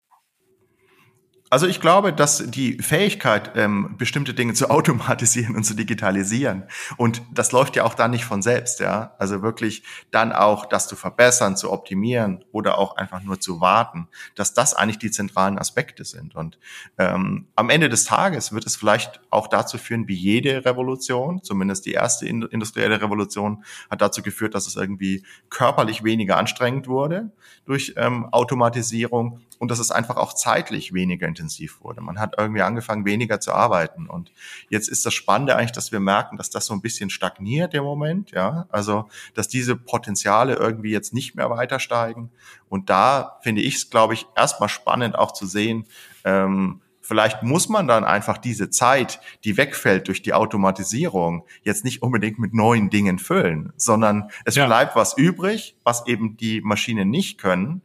[1.52, 6.62] Also ich glaube, dass die Fähigkeit, ähm, bestimmte Dinge zu automatisieren und zu digitalisieren,
[6.96, 9.14] und das läuft ja auch dann nicht von selbst, ja.
[9.18, 14.08] Also wirklich dann auch das zu verbessern, zu optimieren oder auch einfach nur zu warten,
[14.34, 16.34] dass das eigentlich die zentralen Aspekte sind.
[16.34, 16.58] Und
[16.96, 21.84] ähm, am Ende des Tages wird es vielleicht auch dazu führen, wie jede Revolution, zumindest
[21.84, 27.30] die erste industrielle Revolution, hat dazu geführt, dass es irgendwie körperlich weniger anstrengend wurde
[27.66, 31.41] durch ähm, Automatisierung und dass es einfach auch zeitlich weniger intensiv
[31.80, 32.00] wurde.
[32.00, 34.08] Man hat irgendwie angefangen, weniger zu arbeiten.
[34.08, 34.32] Und
[34.68, 37.84] jetzt ist das Spannende eigentlich, dass wir merken, dass das so ein bisschen stagniert im
[37.84, 38.66] Moment, ja.
[38.70, 42.30] Also, dass diese Potenziale irgendwie jetzt nicht mehr weiter steigen.
[42.68, 45.86] Und da finde ich es, glaube ich, erstmal spannend auch zu sehen,
[46.24, 52.00] ähm, Vielleicht muss man dann einfach diese Zeit, die wegfällt durch die Automatisierung, jetzt nicht
[52.00, 54.66] unbedingt mit neuen Dingen füllen, sondern es ja.
[54.66, 57.82] bleibt was übrig, was eben die Maschinen nicht können.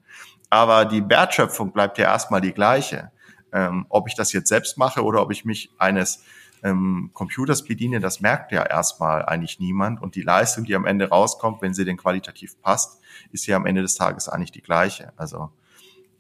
[0.52, 3.12] Aber die Wertschöpfung bleibt ja erstmal die gleiche.
[3.58, 6.24] Ähm, ob ich das jetzt selbst mache oder ob ich mich eines
[6.62, 10.00] ähm, Computers bediene, das merkt ja erstmal eigentlich niemand.
[10.00, 13.65] Und die Leistung, die am Ende rauskommt, wenn sie denn qualitativ passt, ist ja am
[13.65, 15.12] Ende des Tages eigentlich die gleiche.
[15.17, 15.50] Also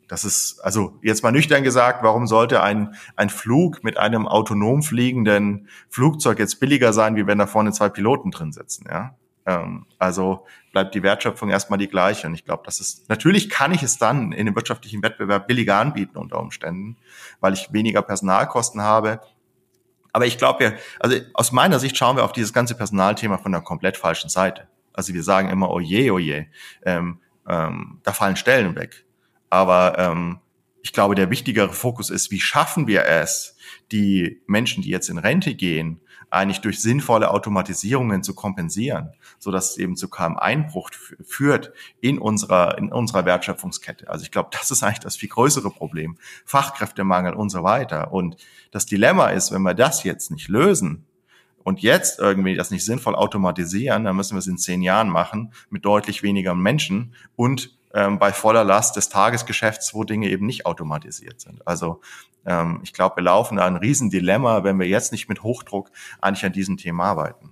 [0.07, 4.81] das ist, also jetzt mal nüchtern gesagt, warum sollte ein, ein Flug mit einem autonom
[4.81, 9.15] fliegenden Flugzeug jetzt billiger sein, wie wenn da vorne zwei Piloten drin sitzen, ja?
[9.47, 12.27] Ähm, also bleibt die Wertschöpfung erstmal die gleiche.
[12.27, 15.77] Und ich glaube, das ist, natürlich kann ich es dann in dem wirtschaftlichen Wettbewerb billiger
[15.77, 16.97] anbieten unter Umständen,
[17.39, 19.21] weil ich weniger Personalkosten habe.
[20.11, 23.53] Aber ich glaube ja, also aus meiner Sicht schauen wir auf dieses ganze Personalthema von
[23.53, 24.67] der komplett falschen Seite.
[24.91, 26.47] Also wir sagen immer, oh je, oh je,
[26.83, 29.05] ähm, ähm, da fallen Stellen weg.
[29.49, 30.39] Aber ähm,
[30.81, 33.55] ich glaube, der wichtigere Fokus ist, wie schaffen wir es,
[33.91, 39.71] die Menschen, die jetzt in Rente gehen, eigentlich durch sinnvolle Automatisierungen zu kompensieren, so dass
[39.71, 40.89] es eben zu keinem Einbruch
[41.23, 41.71] führt
[42.01, 44.09] in unserer, in unserer Wertschöpfungskette.
[44.09, 46.17] Also ich glaube, das ist eigentlich das viel größere Problem.
[46.45, 48.11] Fachkräftemangel und so weiter.
[48.11, 48.37] Und
[48.71, 51.05] das Dilemma ist, wenn wir das jetzt nicht lösen,
[51.67, 55.51] und jetzt irgendwie das nicht sinnvoll automatisieren, dann müssen wir es in zehn Jahren machen
[55.69, 60.65] mit deutlich weniger Menschen und ähm, bei voller Last des Tagesgeschäfts, wo Dinge eben nicht
[60.65, 61.65] automatisiert sind.
[61.67, 62.01] Also
[62.45, 66.45] ähm, ich glaube, wir laufen da ein Riesendilemma, wenn wir jetzt nicht mit Hochdruck eigentlich
[66.45, 67.51] an diesem Thema arbeiten.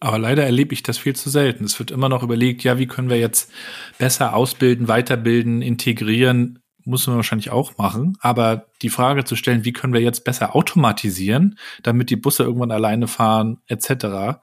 [0.00, 1.64] Aber leider erlebe ich das viel zu selten.
[1.64, 3.50] Es wird immer noch überlegt, ja, wie können wir jetzt
[3.98, 8.16] besser ausbilden, weiterbilden, integrieren, muss man wahrscheinlich auch machen.
[8.20, 12.70] Aber die Frage zu stellen, wie können wir jetzt besser automatisieren, damit die Busse irgendwann
[12.70, 14.38] alleine fahren, etc.,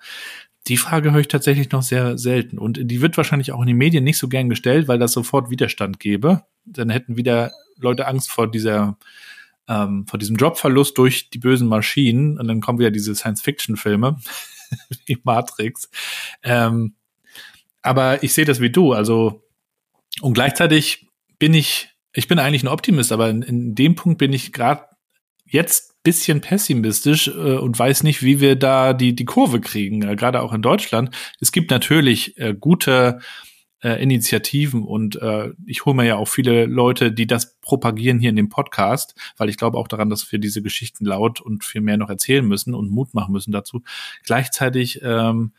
[0.68, 2.58] die Frage höre ich tatsächlich noch sehr selten.
[2.58, 5.50] Und die wird wahrscheinlich auch in den Medien nicht so gern gestellt, weil das sofort
[5.50, 6.44] Widerstand gäbe.
[6.66, 8.98] Dann hätten wieder Leute Angst vor dieser,
[9.68, 12.40] ähm, vor diesem Jobverlust durch die bösen Maschinen.
[12.40, 14.18] Und dann kommen wieder diese Science-Fiction-Filme
[15.06, 15.90] wie Matrix.
[16.42, 16.96] Ähm,
[17.84, 18.94] aber ich sehe das wie du.
[18.94, 19.44] Also,
[20.22, 21.08] und gleichzeitig
[21.38, 24.86] bin ich, ich bin eigentlich ein Optimist, aber in, in dem Punkt bin ich gerade
[25.56, 30.16] jetzt bisschen pessimistisch äh, und weiß nicht, wie wir da die, die Kurve kriegen, äh,
[30.16, 31.10] gerade auch in Deutschland.
[31.42, 33.20] Es gibt natürlich äh, gute
[33.84, 38.30] äh, Initiativen und äh, ich hole mir ja auch viele Leute, die das propagieren hier
[38.30, 41.82] in dem Podcast, weil ich glaube auch daran, dass wir diese Geschichten laut und viel
[41.82, 43.82] mehr noch erzählen müssen und Mut machen müssen dazu.
[44.24, 45.54] Gleichzeitig ähm,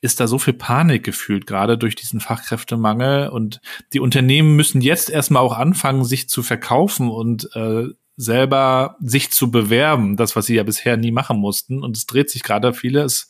[0.00, 3.28] ist da so viel Panik gefühlt, gerade durch diesen Fachkräftemangel.
[3.28, 3.60] Und
[3.92, 9.50] die Unternehmen müssen jetzt erstmal auch anfangen, sich zu verkaufen und äh, selber sich zu
[9.50, 11.82] bewerben, das, was sie ja bisher nie machen mussten.
[11.82, 13.28] Und es dreht sich gerade vieles.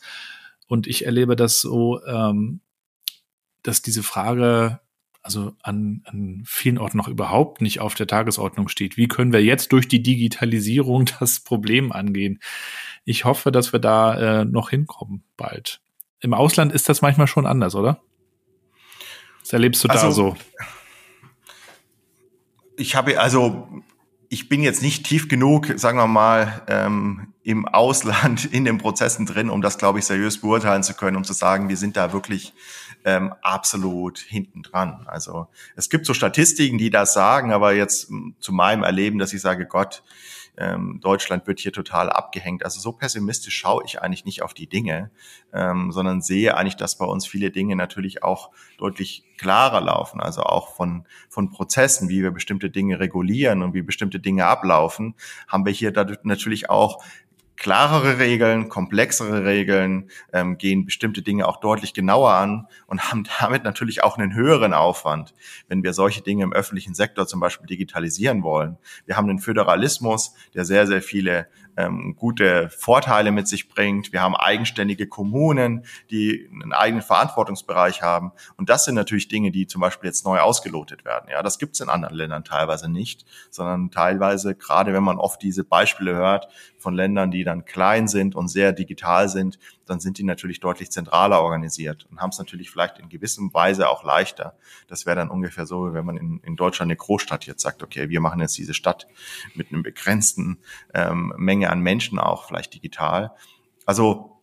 [0.67, 2.61] Und ich erlebe das so, ähm,
[3.63, 4.79] dass diese Frage
[5.27, 8.95] also an, an vielen Orten noch überhaupt nicht auf der Tagesordnung steht.
[8.95, 12.39] Wie können wir jetzt durch die Digitalisierung das Problem angehen?
[13.03, 15.81] Ich hoffe, dass wir da äh, noch hinkommen bald.
[16.21, 18.01] Im Ausland ist das manchmal schon anders, oder?
[19.41, 20.37] Was erlebst du also, da so?
[22.77, 23.67] Ich habe also
[24.29, 29.25] ich bin jetzt nicht tief genug, sagen wir mal, ähm, im Ausland in den Prozessen
[29.25, 32.11] drin, um das, glaube ich, seriös beurteilen zu können, um zu sagen, wir sind da
[32.11, 32.53] wirklich
[33.05, 35.05] ähm, absolut hinten dran.
[35.07, 39.41] Also es gibt so Statistiken, die das sagen, aber jetzt zu meinem Erleben, dass ich
[39.41, 40.03] sage, Gott,
[40.57, 42.65] ähm, Deutschland wird hier total abgehängt.
[42.65, 45.11] Also so pessimistisch schaue ich eigentlich nicht auf die Dinge,
[45.53, 50.19] ähm, sondern sehe eigentlich, dass bei uns viele Dinge natürlich auch deutlich klarer laufen.
[50.19, 55.15] Also auch von, von Prozessen, wie wir bestimmte Dinge regulieren und wie bestimmte Dinge ablaufen,
[55.47, 57.03] haben wir hier dadurch natürlich auch
[57.57, 63.63] klarere Regeln, komplexere Regeln, ähm, gehen bestimmte Dinge auch deutlich genauer an und haben damit
[63.63, 65.33] natürlich auch einen höheren Aufwand,
[65.67, 68.77] wenn wir solche Dinge im öffentlichen Sektor zum Beispiel digitalisieren wollen.
[69.05, 71.47] Wir haben einen Föderalismus, der sehr, sehr viele
[71.77, 74.11] ähm, gute Vorteile mit sich bringt.
[74.11, 78.31] Wir haben eigenständige Kommunen, die einen eigenen Verantwortungsbereich haben.
[78.57, 81.29] Und das sind natürlich Dinge, die zum Beispiel jetzt neu ausgelotet werden.
[81.31, 85.41] Ja, das gibt es in anderen Ländern teilweise nicht, sondern teilweise, gerade wenn man oft
[85.41, 86.47] diese Beispiele hört
[86.79, 89.59] von Ländern, die dann klein sind und sehr digital sind,
[89.89, 93.89] dann sind die natürlich deutlich zentraler organisiert und haben es natürlich vielleicht in gewissem Weise
[93.89, 94.57] auch leichter.
[94.87, 98.09] Das wäre dann ungefähr so, wenn man in, in Deutschland eine Großstadt jetzt sagt, okay,
[98.09, 99.07] wir machen jetzt diese Stadt
[99.55, 100.59] mit einem begrenzten
[100.93, 103.31] ähm, Menge an Menschen auch, vielleicht digital.
[103.85, 104.37] Also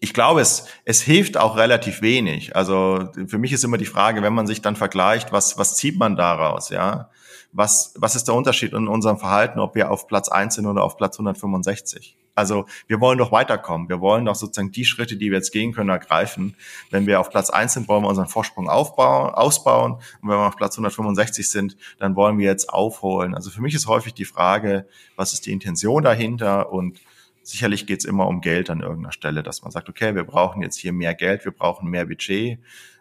[0.00, 2.56] ich glaube, es, es hilft auch relativ wenig.
[2.56, 5.98] Also für mich ist immer die Frage, wenn man sich dann vergleicht, was, was zieht
[5.98, 7.10] man daraus, ja?
[7.52, 10.84] Was, was ist der Unterschied in unserem Verhalten, ob wir auf Platz 1 sind oder
[10.84, 12.16] auf Platz 165?
[12.34, 13.88] Also wir wollen doch weiterkommen.
[13.88, 16.56] Wir wollen doch sozusagen die Schritte, die wir jetzt gehen können, ergreifen.
[16.90, 19.94] Wenn wir auf Platz eins sind, wollen wir unseren Vorsprung aufbauen, ausbauen.
[19.94, 23.34] Und wenn wir auf Platz 165 sind, dann wollen wir jetzt aufholen.
[23.34, 24.86] Also für mich ist häufig die Frage,
[25.16, 26.72] was ist die Intention dahinter?
[26.72, 27.00] Und
[27.42, 30.62] sicherlich geht es immer um Geld an irgendeiner Stelle, dass man sagt, okay, wir brauchen
[30.62, 32.58] jetzt hier mehr Geld, wir brauchen mehr Budget.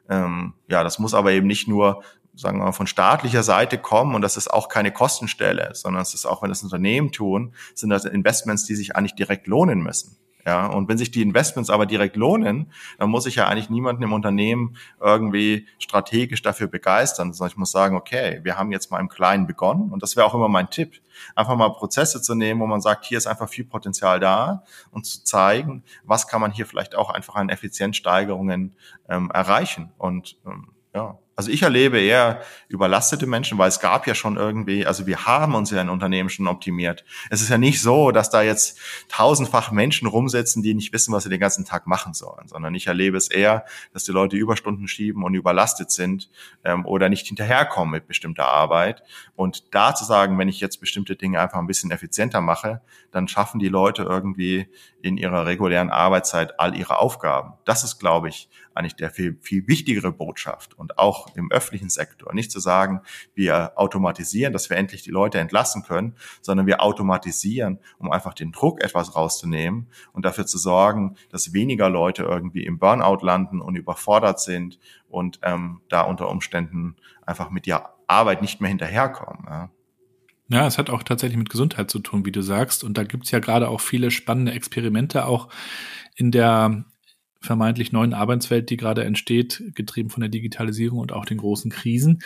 [0.09, 2.03] Ähm, ja, das muss aber eben nicht nur
[2.39, 6.13] sagen wir mal, von staatlicher Seite kommen und das ist auch keine Kostenstelle, sondern es
[6.13, 10.17] ist auch, wenn das Unternehmen tun, sind das Investments, die sich eigentlich direkt lohnen müssen.
[10.45, 14.01] Ja, und wenn sich die Investments aber direkt lohnen, dann muss ich ja eigentlich niemanden
[14.03, 18.99] im Unternehmen irgendwie strategisch dafür begeistern, sondern ich muss sagen, okay, wir haben jetzt mal
[18.99, 21.01] im Kleinen begonnen und das wäre auch immer mein Tipp,
[21.35, 25.05] einfach mal Prozesse zu nehmen, wo man sagt, hier ist einfach viel Potenzial da und
[25.05, 28.75] zu zeigen, was kann man hier vielleicht auch einfach an Effizienzsteigerungen
[29.09, 34.13] ähm, erreichen und ähm, ja, Also ich erlebe eher überlastete Menschen, weil es gab ja
[34.13, 37.05] schon irgendwie, also wir haben uns ja in Unternehmen schon optimiert.
[37.29, 38.77] Es ist ja nicht so, dass da jetzt
[39.07, 42.87] tausendfach Menschen rumsitzen, die nicht wissen, was sie den ganzen Tag machen sollen, sondern ich
[42.87, 43.63] erlebe es eher,
[43.93, 46.29] dass die Leute Überstunden schieben und überlastet sind
[46.65, 49.01] ähm, oder nicht hinterherkommen mit bestimmter Arbeit.
[49.37, 52.81] Und da zu sagen, wenn ich jetzt bestimmte Dinge einfach ein bisschen effizienter mache,
[53.11, 54.67] dann schaffen die Leute irgendwie
[55.01, 57.53] in ihrer regulären Arbeitszeit all ihre Aufgaben.
[57.63, 62.33] Das ist, glaube ich, eigentlich der viel, viel wichtigere Botschaft und auch im öffentlichen Sektor.
[62.33, 63.01] Nicht zu sagen,
[63.33, 68.51] wir automatisieren, dass wir endlich die Leute entlassen können, sondern wir automatisieren, um einfach den
[68.51, 73.75] Druck etwas rauszunehmen und dafür zu sorgen, dass weniger Leute irgendwie im Burnout landen und
[73.75, 79.45] überfordert sind und ähm, da unter Umständen einfach mit der Arbeit nicht mehr hinterherkommen.
[79.47, 79.69] Ja.
[80.51, 82.83] Ja, es hat auch tatsächlich mit Gesundheit zu tun, wie du sagst.
[82.83, 85.47] Und da gibt's ja gerade auch viele spannende Experimente, auch
[86.15, 86.85] in der
[87.41, 92.21] vermeintlich neuen Arbeitswelt, die gerade entsteht, getrieben von der Digitalisierung und auch den großen Krisen.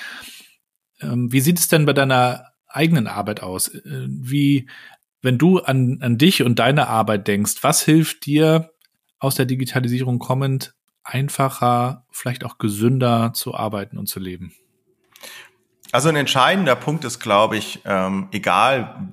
[1.02, 3.68] Ähm, wie sieht es denn bei deiner eigenen Arbeit aus?
[3.68, 4.68] Äh, wie,
[5.22, 8.72] wenn du an, an dich und deine Arbeit denkst, was hilft dir
[9.20, 14.54] aus der Digitalisierung kommend, einfacher, vielleicht auch gesünder zu arbeiten und zu leben?
[15.92, 19.10] Also ein entscheidender Punkt ist, glaube ich, ähm, egal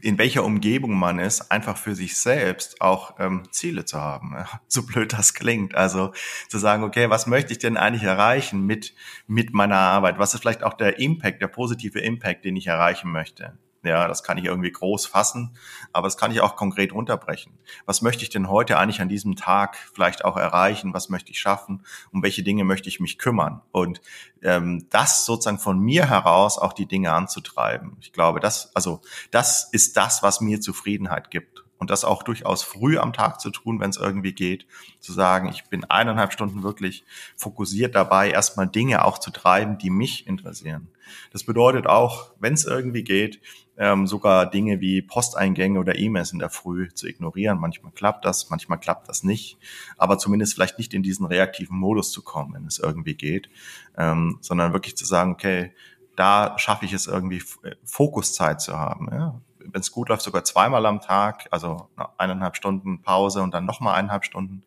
[0.00, 4.36] in welcher Umgebung man ist, einfach für sich selbst auch ähm, Ziele zu haben.
[4.68, 5.74] So blöd das klingt.
[5.74, 6.12] Also
[6.48, 8.94] zu sagen, okay, was möchte ich denn eigentlich erreichen mit,
[9.26, 10.18] mit meiner Arbeit?
[10.18, 13.58] Was ist vielleicht auch der Impact, der positive Impact, den ich erreichen möchte?
[13.82, 15.56] Ja, das kann ich irgendwie groß fassen,
[15.94, 17.58] aber das kann ich auch konkret runterbrechen.
[17.86, 20.92] Was möchte ich denn heute eigentlich an diesem Tag vielleicht auch erreichen?
[20.92, 21.82] Was möchte ich schaffen?
[22.12, 23.62] Um welche Dinge möchte ich mich kümmern?
[23.72, 24.02] Und
[24.42, 27.96] ähm, das sozusagen von mir heraus auch die Dinge anzutreiben.
[28.02, 29.00] Ich glaube, das, also
[29.30, 33.50] das ist das, was mir Zufriedenheit gibt und das auch durchaus früh am Tag zu
[33.50, 34.66] tun, wenn es irgendwie geht,
[35.00, 37.04] zu sagen, ich bin eineinhalb Stunden wirklich
[37.36, 40.88] fokussiert dabei, erstmal Dinge auch zu treiben, die mich interessieren.
[41.32, 43.40] Das bedeutet auch, wenn es irgendwie geht,
[43.78, 47.58] ähm, sogar Dinge wie Posteingänge oder E-Mails in der Früh zu ignorieren.
[47.58, 49.58] Manchmal klappt das, manchmal klappt das nicht,
[49.96, 53.48] aber zumindest vielleicht nicht in diesen reaktiven Modus zu kommen, wenn es irgendwie geht,
[53.96, 55.72] ähm, sondern wirklich zu sagen, okay,
[56.14, 57.42] da schaffe ich es irgendwie
[57.84, 59.08] Fokuszeit zu haben.
[59.10, 59.40] Ja?
[59.72, 63.94] Wenn es gut läuft, sogar zweimal am Tag, also eineinhalb Stunden Pause und dann nochmal
[63.94, 64.62] eineinhalb Stunden.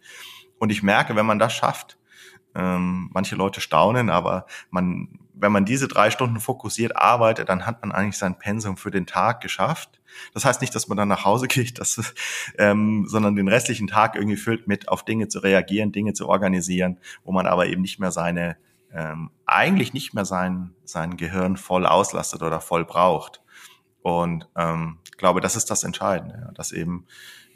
[0.60, 1.98] Und ich merke, wenn man das schafft,
[2.56, 7.82] ähm, manche Leute staunen, aber man, wenn man diese drei Stunden fokussiert arbeitet, dann hat
[7.82, 10.00] man eigentlich sein Pensum für den Tag geschafft.
[10.34, 12.14] Das heißt nicht, dass man dann nach Hause geht, das,
[12.58, 16.98] ähm, sondern den restlichen Tag irgendwie füllt mit, auf Dinge zu reagieren, Dinge zu organisieren,
[17.24, 18.58] wo man aber eben nicht mehr seine,
[18.94, 23.43] ähm, eigentlich nicht mehr sein, sein Gehirn voll auslastet oder voll braucht.
[24.04, 27.08] Und ähm, glaube, das ist das Entscheidende, ja, dass eben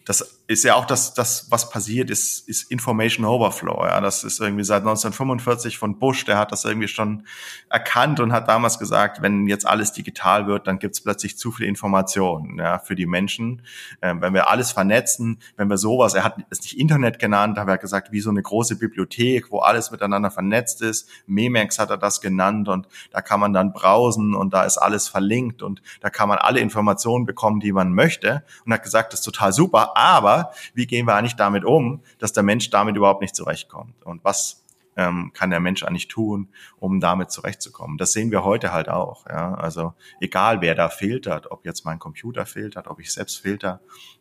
[0.05, 3.85] das ist ja auch das, das was passiert ist, ist Information Overflow.
[3.85, 7.27] Ja, das ist irgendwie seit 1945 von Bush, der hat das irgendwie schon
[7.69, 11.51] erkannt und hat damals gesagt, wenn jetzt alles digital wird, dann gibt es plötzlich zu
[11.51, 13.61] viel Informationen ja, für die Menschen.
[14.01, 17.71] Ähm, wenn wir alles vernetzen, wenn wir sowas, er hat es nicht Internet genannt, aber
[17.71, 21.09] er hat gesagt, wie so eine große Bibliothek, wo alles miteinander vernetzt ist.
[21.27, 25.09] Memex hat er das genannt und da kann man dann browsen und da ist alles
[25.09, 29.19] verlinkt und da kann man alle Informationen bekommen, die man möchte und hat gesagt, das
[29.19, 30.36] ist total super aber
[30.73, 34.03] wie gehen wir eigentlich damit um, dass der Mensch damit überhaupt nicht zurechtkommt?
[34.03, 34.63] Und was
[34.95, 37.97] ähm, kann der Mensch eigentlich tun, um damit zurechtzukommen?
[37.97, 39.25] Das sehen wir heute halt auch.
[39.27, 39.53] Ja?
[39.53, 43.79] Also egal, wer da filtert, ob jetzt mein Computer filtert, ob ich selbst filter,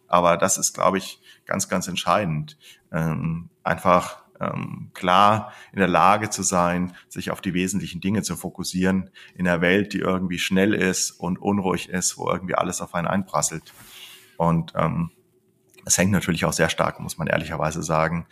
[0.08, 2.56] aber das ist, glaube ich, ganz, ganz entscheidend.
[2.92, 8.36] Ähm, einfach ähm, klar in der Lage zu sein, sich auf die wesentlichen Dinge zu
[8.36, 12.94] fokussieren in einer Welt, die irgendwie schnell ist und unruhig ist, wo irgendwie alles auf
[12.94, 13.72] einen einprasselt.
[14.36, 15.10] Und ähm,
[15.86, 18.26] es hängt natürlich auch sehr stark, muss man ehrlicherweise sagen,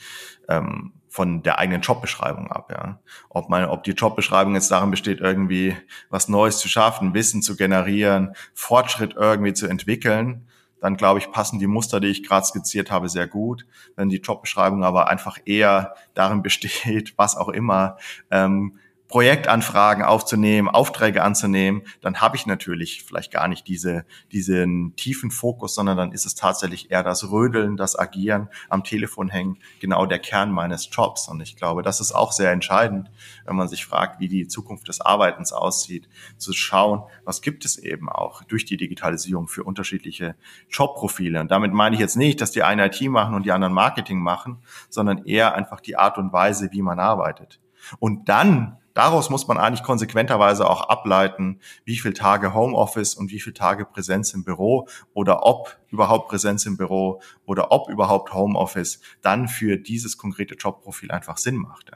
[0.49, 2.71] ähm, von der eigenen Jobbeschreibung ab.
[2.73, 2.99] Ja.
[3.31, 5.77] Ob man, ob die Jobbeschreibung jetzt darin besteht, irgendwie
[6.11, 10.49] was Neues zu schaffen, Wissen zu generieren, Fortschritt irgendwie zu entwickeln,
[10.81, 13.65] dann glaube ich, passen die Muster, die ich gerade skizziert habe, sehr gut.
[13.95, 17.97] Wenn die Jobbeschreibung aber einfach eher darin besteht, was auch immer,
[18.33, 18.79] ähm,
[19.15, 25.77] Projektanfragen aufzunehmen, Aufträge anzunehmen, dann habe ich natürlich vielleicht gar nicht diese, diesen tiefen Fokus,
[25.77, 30.19] sondern dann ist es tatsächlich eher das Rödeln, das Agieren, am Telefon hängen, genau der
[30.19, 31.29] Kern meines Jobs.
[31.29, 33.09] Und ich glaube, das ist auch sehr entscheidend,
[33.45, 37.79] wenn man sich fragt, wie die Zukunft des Arbeitens aussieht, zu schauen, was gibt es
[37.79, 40.35] eben auch durch die Digitalisierung für unterschiedliche
[40.69, 41.41] Jobprofile.
[41.41, 44.19] Und damit meine ich jetzt nicht, dass die einen IT machen und die anderen Marketing
[44.19, 44.59] machen,
[44.91, 47.61] sondern eher einfach die Art und Weise, wie man arbeitet.
[48.01, 53.41] Und dann daraus muss man eigentlich konsequenterweise auch ableiten, wie viel Tage Homeoffice und wie
[53.41, 59.01] viel Tage Präsenz im Büro oder ob überhaupt Präsenz im Büro oder ob überhaupt Homeoffice
[59.23, 61.91] dann für dieses konkrete Jobprofil einfach Sinn macht.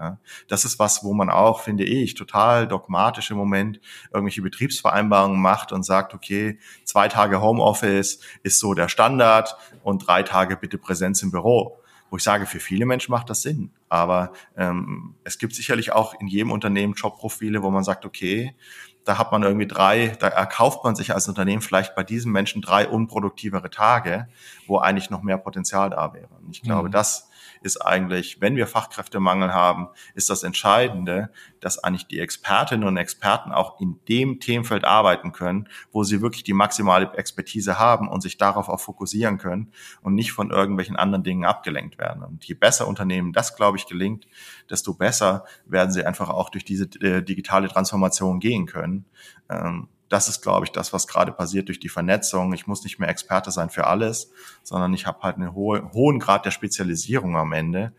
[0.48, 3.80] Das ist was, wo man auch, finde ich, total dogmatisch im Moment
[4.12, 10.22] irgendwelche Betriebsvereinbarungen macht und sagt, okay, zwei Tage Homeoffice ist so der Standard und drei
[10.22, 11.77] Tage bitte Präsenz im Büro
[12.10, 13.70] wo ich sage, für viele Menschen macht das Sinn.
[13.88, 18.54] Aber ähm, es gibt sicherlich auch in jedem Unternehmen Jobprofile, wo man sagt, okay,
[19.04, 22.60] da hat man irgendwie drei, da erkauft man sich als Unternehmen vielleicht bei diesen Menschen
[22.60, 24.28] drei unproduktivere Tage,
[24.66, 26.28] wo eigentlich noch mehr Potenzial da wäre.
[26.44, 26.92] Und ich glaube, mhm.
[26.92, 27.27] das
[27.60, 31.30] ist eigentlich, wenn wir Fachkräftemangel haben, ist das Entscheidende,
[31.60, 36.44] dass eigentlich die Expertinnen und Experten auch in dem Themenfeld arbeiten können, wo sie wirklich
[36.44, 39.72] die maximale Expertise haben und sich darauf auch fokussieren können
[40.02, 42.22] und nicht von irgendwelchen anderen Dingen abgelenkt werden.
[42.22, 44.26] Und je besser Unternehmen das, glaube ich, gelingt,
[44.70, 49.04] desto besser werden sie einfach auch durch diese äh, digitale Transformation gehen können.
[49.50, 52.52] Ähm, das ist, glaube ich, das, was gerade passiert durch die Vernetzung.
[52.52, 54.30] Ich muss nicht mehr Experte sein für alles,
[54.62, 57.92] sondern ich habe halt einen hohe, hohen Grad der Spezialisierung am Ende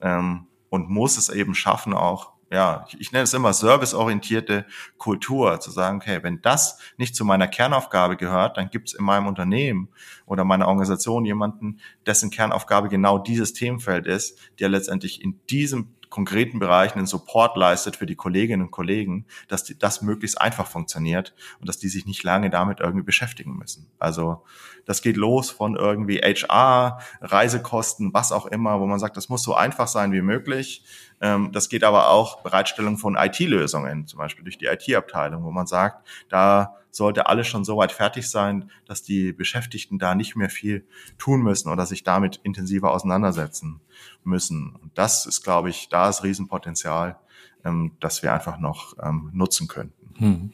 [0.00, 4.66] ähm, und muss es eben schaffen, auch ja, ich, ich nenne es immer serviceorientierte
[4.98, 9.04] Kultur, zu sagen, okay, wenn das nicht zu meiner Kernaufgabe gehört, dann gibt es in
[9.06, 9.88] meinem Unternehmen
[10.26, 16.58] oder meiner Organisation jemanden, dessen Kernaufgabe genau dieses Themenfeld ist, der letztendlich in diesem konkreten
[16.58, 21.34] Bereichen einen Support leistet für die Kolleginnen und Kollegen, dass die, das möglichst einfach funktioniert
[21.58, 23.90] und dass die sich nicht lange damit irgendwie beschäftigen müssen.
[23.98, 24.44] Also
[24.84, 29.42] das geht los von irgendwie HR, Reisekosten, was auch immer, wo man sagt, das muss
[29.42, 30.84] so einfach sein wie möglich.
[31.22, 35.66] Ähm, das geht aber auch Bereitstellung von IT-Lösungen, zum Beispiel durch die IT-Abteilung, wo man
[35.66, 40.50] sagt, da sollte alles schon so weit fertig sein, dass die Beschäftigten da nicht mehr
[40.50, 40.86] viel
[41.16, 43.80] tun müssen oder sich damit intensiver auseinandersetzen
[44.24, 44.74] müssen.
[44.74, 47.18] Und das ist, glaube ich, da ist Riesenpotenzial,
[47.64, 50.14] ähm, das wir einfach noch ähm, nutzen könnten.
[50.18, 50.52] Hm.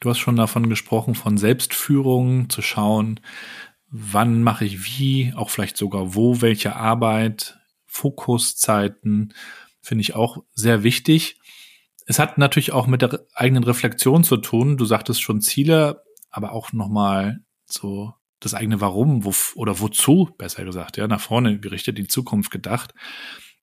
[0.00, 3.20] Du hast schon davon gesprochen, von Selbstführung zu schauen,
[3.90, 9.34] wann mache ich wie, auch vielleicht sogar wo, welche Arbeit, Fokuszeiten,
[9.80, 11.40] finde ich auch sehr wichtig.
[12.06, 14.76] Es hat natürlich auch mit der eigenen Reflexion zu tun.
[14.76, 20.64] Du sagtest schon Ziele, aber auch nochmal so das eigene Warum wo, oder wozu, besser
[20.64, 22.94] gesagt, ja, nach vorne gerichtet, in Zukunft gedacht.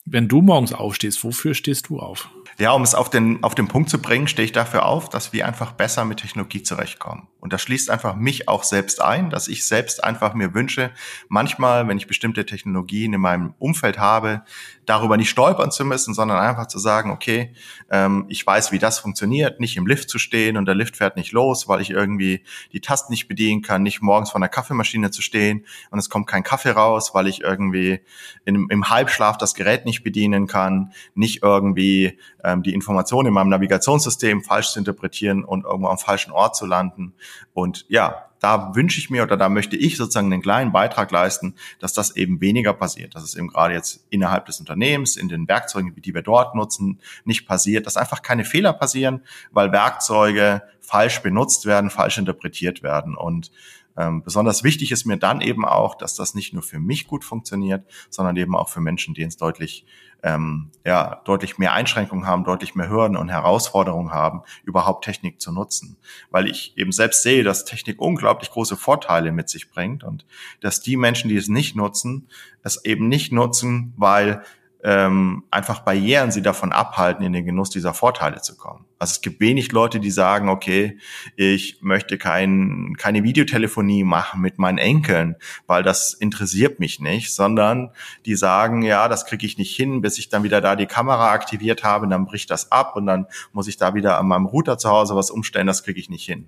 [0.07, 2.29] Wenn du morgens aufstehst, wofür stehst du auf?
[2.59, 5.33] Ja, um es auf den, auf den Punkt zu bringen, stehe ich dafür auf, dass
[5.33, 7.27] wir einfach besser mit Technologie zurechtkommen.
[7.39, 10.91] Und das schließt einfach mich auch selbst ein, dass ich selbst einfach mir wünsche,
[11.27, 14.43] manchmal, wenn ich bestimmte Technologien in meinem Umfeld habe,
[14.85, 17.53] darüber nicht stolpern zu müssen, sondern einfach zu sagen, okay,
[17.91, 21.17] ähm, ich weiß, wie das funktioniert, nicht im Lift zu stehen und der Lift fährt
[21.17, 25.11] nicht los, weil ich irgendwie die Tasten nicht bedienen kann, nicht morgens vor einer Kaffeemaschine
[25.11, 27.99] zu stehen und es kommt kein Kaffee raus, weil ich irgendwie
[28.45, 33.49] in, im Halbschlaf das Gerät nicht bedienen kann, nicht irgendwie ähm, die Informationen in meinem
[33.49, 37.13] Navigationssystem falsch zu interpretieren und irgendwo am falschen Ort zu landen.
[37.53, 41.55] Und ja, da wünsche ich mir oder da möchte ich sozusagen einen kleinen Beitrag leisten,
[41.79, 45.47] dass das eben weniger passiert, dass es eben gerade jetzt innerhalb des Unternehmens, in den
[45.47, 49.21] Werkzeugen, die wir dort nutzen, nicht passiert, dass einfach keine Fehler passieren,
[49.51, 53.51] weil Werkzeuge falsch benutzt werden, falsch interpretiert werden und
[53.97, 57.23] ähm, besonders wichtig ist mir dann eben auch, dass das nicht nur für mich gut
[57.23, 59.85] funktioniert, sondern eben auch für Menschen, die es deutlich,
[60.21, 65.51] ähm, ja, deutlich mehr Einschränkungen haben, deutlich mehr Hürden und Herausforderungen haben, überhaupt Technik zu
[65.51, 65.97] nutzen.
[66.29, 70.25] Weil ich eben selbst sehe, dass Technik unglaublich große Vorteile mit sich bringt und
[70.61, 72.27] dass die Menschen, die es nicht nutzen,
[72.63, 74.43] es eben nicht nutzen, weil
[74.83, 78.85] ähm, einfach Barrieren sie davon abhalten, in den Genuss dieser Vorteile zu kommen.
[79.05, 80.97] Also es gibt wenig Leute, die sagen, okay,
[81.35, 85.35] ich möchte kein, keine Videotelefonie machen mit meinen Enkeln,
[85.67, 87.91] weil das interessiert mich nicht, sondern
[88.25, 91.33] die sagen, ja, das kriege ich nicht hin, bis ich dann wieder da die Kamera
[91.33, 94.79] aktiviert habe, dann bricht das ab und dann muss ich da wieder an meinem Router
[94.79, 96.47] zu Hause was umstellen, das kriege ich nicht hin.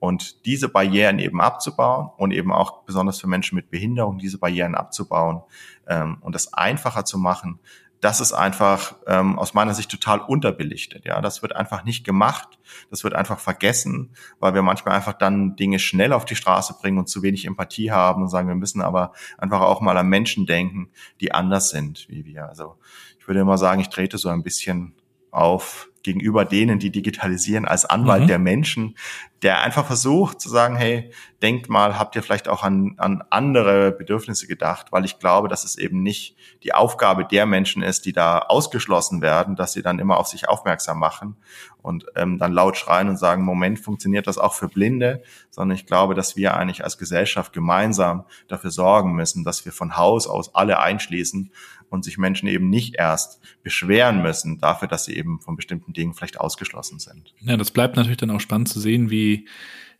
[0.00, 4.74] Und diese Barrieren eben abzubauen und eben auch besonders für Menschen mit Behinderung diese Barrieren
[4.74, 5.42] abzubauen,
[5.86, 7.60] ähm, und das einfacher zu machen,
[8.02, 11.04] das ist einfach ähm, aus meiner Sicht total unterbelichtet.
[11.04, 12.58] Ja, das wird einfach nicht gemacht,
[12.90, 16.98] das wird einfach vergessen, weil wir manchmal einfach dann Dinge schnell auf die Straße bringen
[16.98, 20.46] und zu wenig Empathie haben und sagen, wir müssen aber einfach auch mal an Menschen
[20.46, 20.90] denken,
[21.20, 22.48] die anders sind wie wir.
[22.48, 22.76] Also
[23.20, 24.96] ich würde immer sagen, ich trete so ein bisschen
[25.30, 28.26] auf gegenüber denen, die digitalisieren, als Anwalt mhm.
[28.28, 28.96] der Menschen,
[29.42, 31.10] der einfach versucht zu sagen, hey,
[31.42, 35.64] denkt mal, habt ihr vielleicht auch an, an andere Bedürfnisse gedacht, weil ich glaube, dass
[35.64, 39.98] es eben nicht die Aufgabe der Menschen ist, die da ausgeschlossen werden, dass sie dann
[39.98, 41.36] immer auf sich aufmerksam machen
[41.82, 45.86] und ähm, dann laut schreien und sagen, Moment, funktioniert das auch für Blinde, sondern ich
[45.86, 50.54] glaube, dass wir eigentlich als Gesellschaft gemeinsam dafür sorgen müssen, dass wir von Haus aus
[50.54, 51.50] alle einschließen
[51.92, 56.14] und sich Menschen eben nicht erst beschweren müssen dafür, dass sie eben von bestimmten Dingen
[56.14, 57.34] vielleicht ausgeschlossen sind.
[57.40, 59.48] Ja, das bleibt natürlich dann auch spannend zu sehen, wie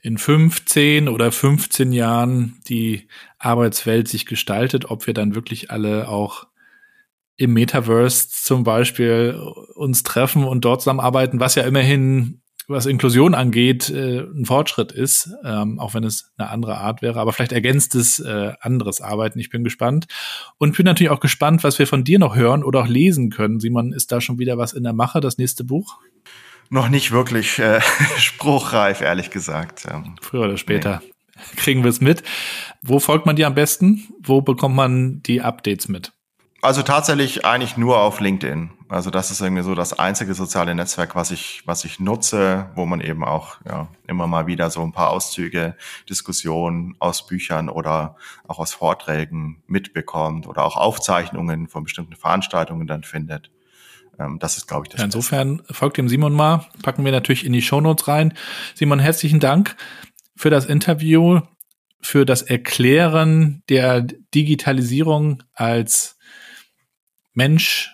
[0.01, 3.07] in 15 oder 15 Jahren die
[3.39, 6.49] Arbeitswelt sich gestaltet, ob wir dann wirklich alle auch
[7.37, 9.41] im Metaverse zum Beispiel
[9.75, 15.31] uns treffen und dort zusammenarbeiten, was ja immerhin was Inklusion angeht, äh, ein Fortschritt ist,
[15.45, 17.21] ähm, auch wenn es eine andere Art wäre.
[17.21, 19.39] Aber vielleicht ergänzt es äh, anderes Arbeiten.
[19.39, 20.07] Ich bin gespannt
[20.59, 23.61] und bin natürlich auch gespannt, was wir von dir noch hören oder auch lesen können.
[23.61, 25.99] Simon, ist da schon wieder was in der Mache, das nächste Buch?
[26.71, 27.81] Noch nicht wirklich äh,
[28.19, 29.87] spruchreif, ehrlich gesagt.
[29.91, 31.43] Ähm, Früher oder später nee.
[31.57, 32.23] kriegen wir es mit.
[32.81, 34.09] Wo folgt man dir am besten?
[34.21, 36.13] Wo bekommt man die Updates mit?
[36.63, 38.71] Also tatsächlich eigentlich nur auf LinkedIn.
[38.93, 42.85] Also das ist irgendwie so das einzige soziale Netzwerk, was ich, was ich nutze, wo
[42.85, 45.77] man eben auch ja, immer mal wieder so ein paar Auszüge,
[46.11, 48.17] Diskussionen aus Büchern oder
[48.47, 53.51] auch aus Vorträgen mitbekommt oder auch Aufzeichnungen von bestimmten Veranstaltungen dann findet.
[54.19, 54.99] Ähm, das ist, glaube ich, das.
[54.99, 55.73] Ja, insofern Beste.
[55.73, 58.35] folgt dem Simon mal, packen wir natürlich in die Shownotes rein.
[58.75, 59.75] Simon, herzlichen Dank
[60.37, 61.41] für das Interview,
[62.03, 66.19] für das Erklären der Digitalisierung als
[67.33, 67.91] Mensch,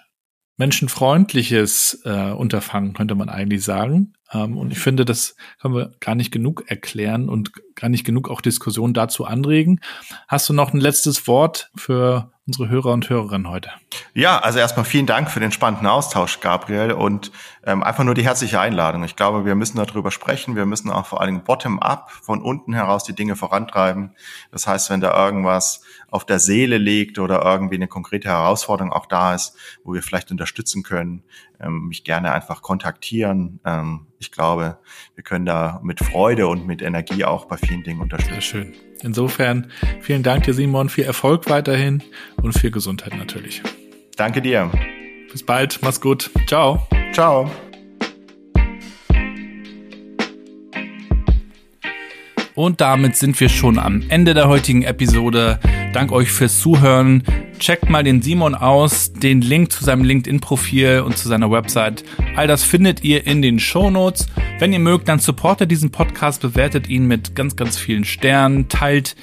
[0.58, 4.14] menschenfreundliches äh, Unterfangen, könnte man eigentlich sagen.
[4.32, 8.28] Ähm, und ich finde, das können wir gar nicht genug erklären und gar nicht genug
[8.28, 9.80] auch Diskussionen dazu anregen.
[10.26, 13.70] Hast du noch ein letztes Wort für unsere Hörer und Hörerinnen heute?
[14.14, 17.30] Ja, also erstmal vielen Dank für den spannenden Austausch, Gabriel, und
[17.64, 19.04] ähm, einfach nur die herzliche Einladung.
[19.04, 20.56] Ich glaube, wir müssen darüber sprechen.
[20.56, 24.16] Wir müssen auch vor allen Dingen bottom-up, von unten heraus die Dinge vorantreiben.
[24.50, 29.06] Das heißt, wenn da irgendwas auf der Seele liegt oder irgendwie eine konkrete Herausforderung auch
[29.06, 31.22] da ist, wo wir vielleicht unterstützen können,
[31.60, 33.60] ähm, mich gerne einfach kontaktieren.
[33.64, 34.78] Ähm, ich glaube,
[35.14, 38.32] wir können da mit Freude und mit Energie auch bei vielen Dingen unterstützen.
[38.32, 38.74] Sehr schön.
[39.02, 42.02] Insofern vielen Dank dir, Simon, viel Erfolg weiterhin
[42.42, 43.62] und viel Gesundheit natürlich.
[44.16, 44.70] Danke dir.
[45.30, 45.78] Bis bald.
[45.82, 46.30] Mach's gut.
[46.46, 46.86] Ciao.
[47.12, 47.50] Ciao.
[52.58, 55.60] Und damit sind wir schon am Ende der heutigen Episode.
[55.92, 57.22] Dank euch fürs Zuhören.
[57.60, 62.02] Checkt mal den Simon aus, den Link zu seinem LinkedIn-Profil und zu seiner Website.
[62.34, 64.26] All das findet ihr in den Show Notes.
[64.58, 69.14] Wenn ihr mögt, dann supportet diesen Podcast, bewertet ihn mit ganz, ganz vielen Sternen, teilt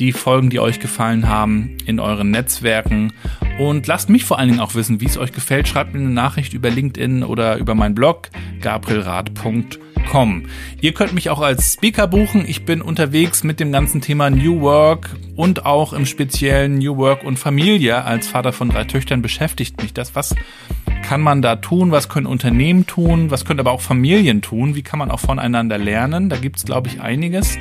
[0.00, 3.12] die Folgen, die euch gefallen haben, in euren Netzwerken
[3.60, 5.68] und lasst mich vor allen Dingen auch wissen, wie es euch gefällt.
[5.68, 8.30] Schreibt mir eine Nachricht über LinkedIn oder über meinen Blog
[8.60, 10.42] gabrielrad.com www.newwork.com.
[10.80, 12.44] Ihr könnt mich auch als Speaker buchen.
[12.46, 17.24] Ich bin unterwegs mit dem ganzen Thema New Work und auch im speziellen New Work
[17.24, 18.04] und Familie.
[18.04, 20.14] Als Vater von drei Töchtern beschäftigt mich das.
[20.14, 20.34] Was
[21.02, 21.92] kann man da tun?
[21.92, 23.30] Was können Unternehmen tun?
[23.30, 24.74] Was können aber auch Familien tun?
[24.74, 26.28] Wie kann man auch voneinander lernen?
[26.28, 27.58] Da gibt es, glaube ich, einiges.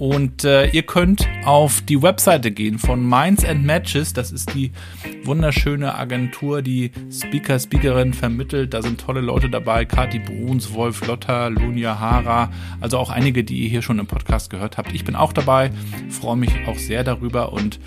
[0.00, 4.14] Und äh, ihr könnt auf die Webseite gehen von Minds and Matches.
[4.14, 4.72] Das ist die
[5.24, 8.72] wunderschöne Agentur, die Speaker, Speakerin vermittelt.
[8.72, 9.84] Da sind tolle Leute dabei.
[9.84, 12.50] Kati Bruns, Wolf Lotter, Lunia Hara.
[12.80, 14.94] Also auch einige, die ihr hier schon im Podcast gehört habt.
[14.94, 15.70] Ich bin auch dabei.
[16.08, 17.78] Freue mich auch sehr darüber und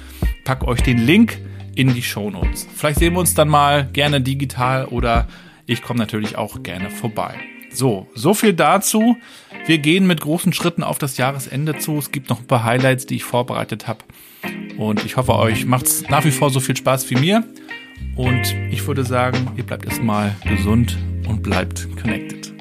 [0.45, 1.39] pack euch den Link
[1.73, 2.67] in die Show Notes.
[2.75, 5.27] Vielleicht sehen wir uns dann mal gerne digital oder
[5.65, 7.39] ich komme natürlich auch gerne vorbei.
[7.73, 9.17] So, so viel dazu.
[9.65, 11.97] Wir gehen mit großen Schritten auf das Jahresende zu.
[11.97, 13.99] Es gibt noch ein paar Highlights, die ich vorbereitet habe.
[14.77, 17.43] Und ich hoffe, euch macht es nach wie vor so viel Spaß wie mir.
[18.15, 20.97] Und ich würde sagen, ihr bleibt erstmal gesund
[21.27, 22.52] und bleibt connected.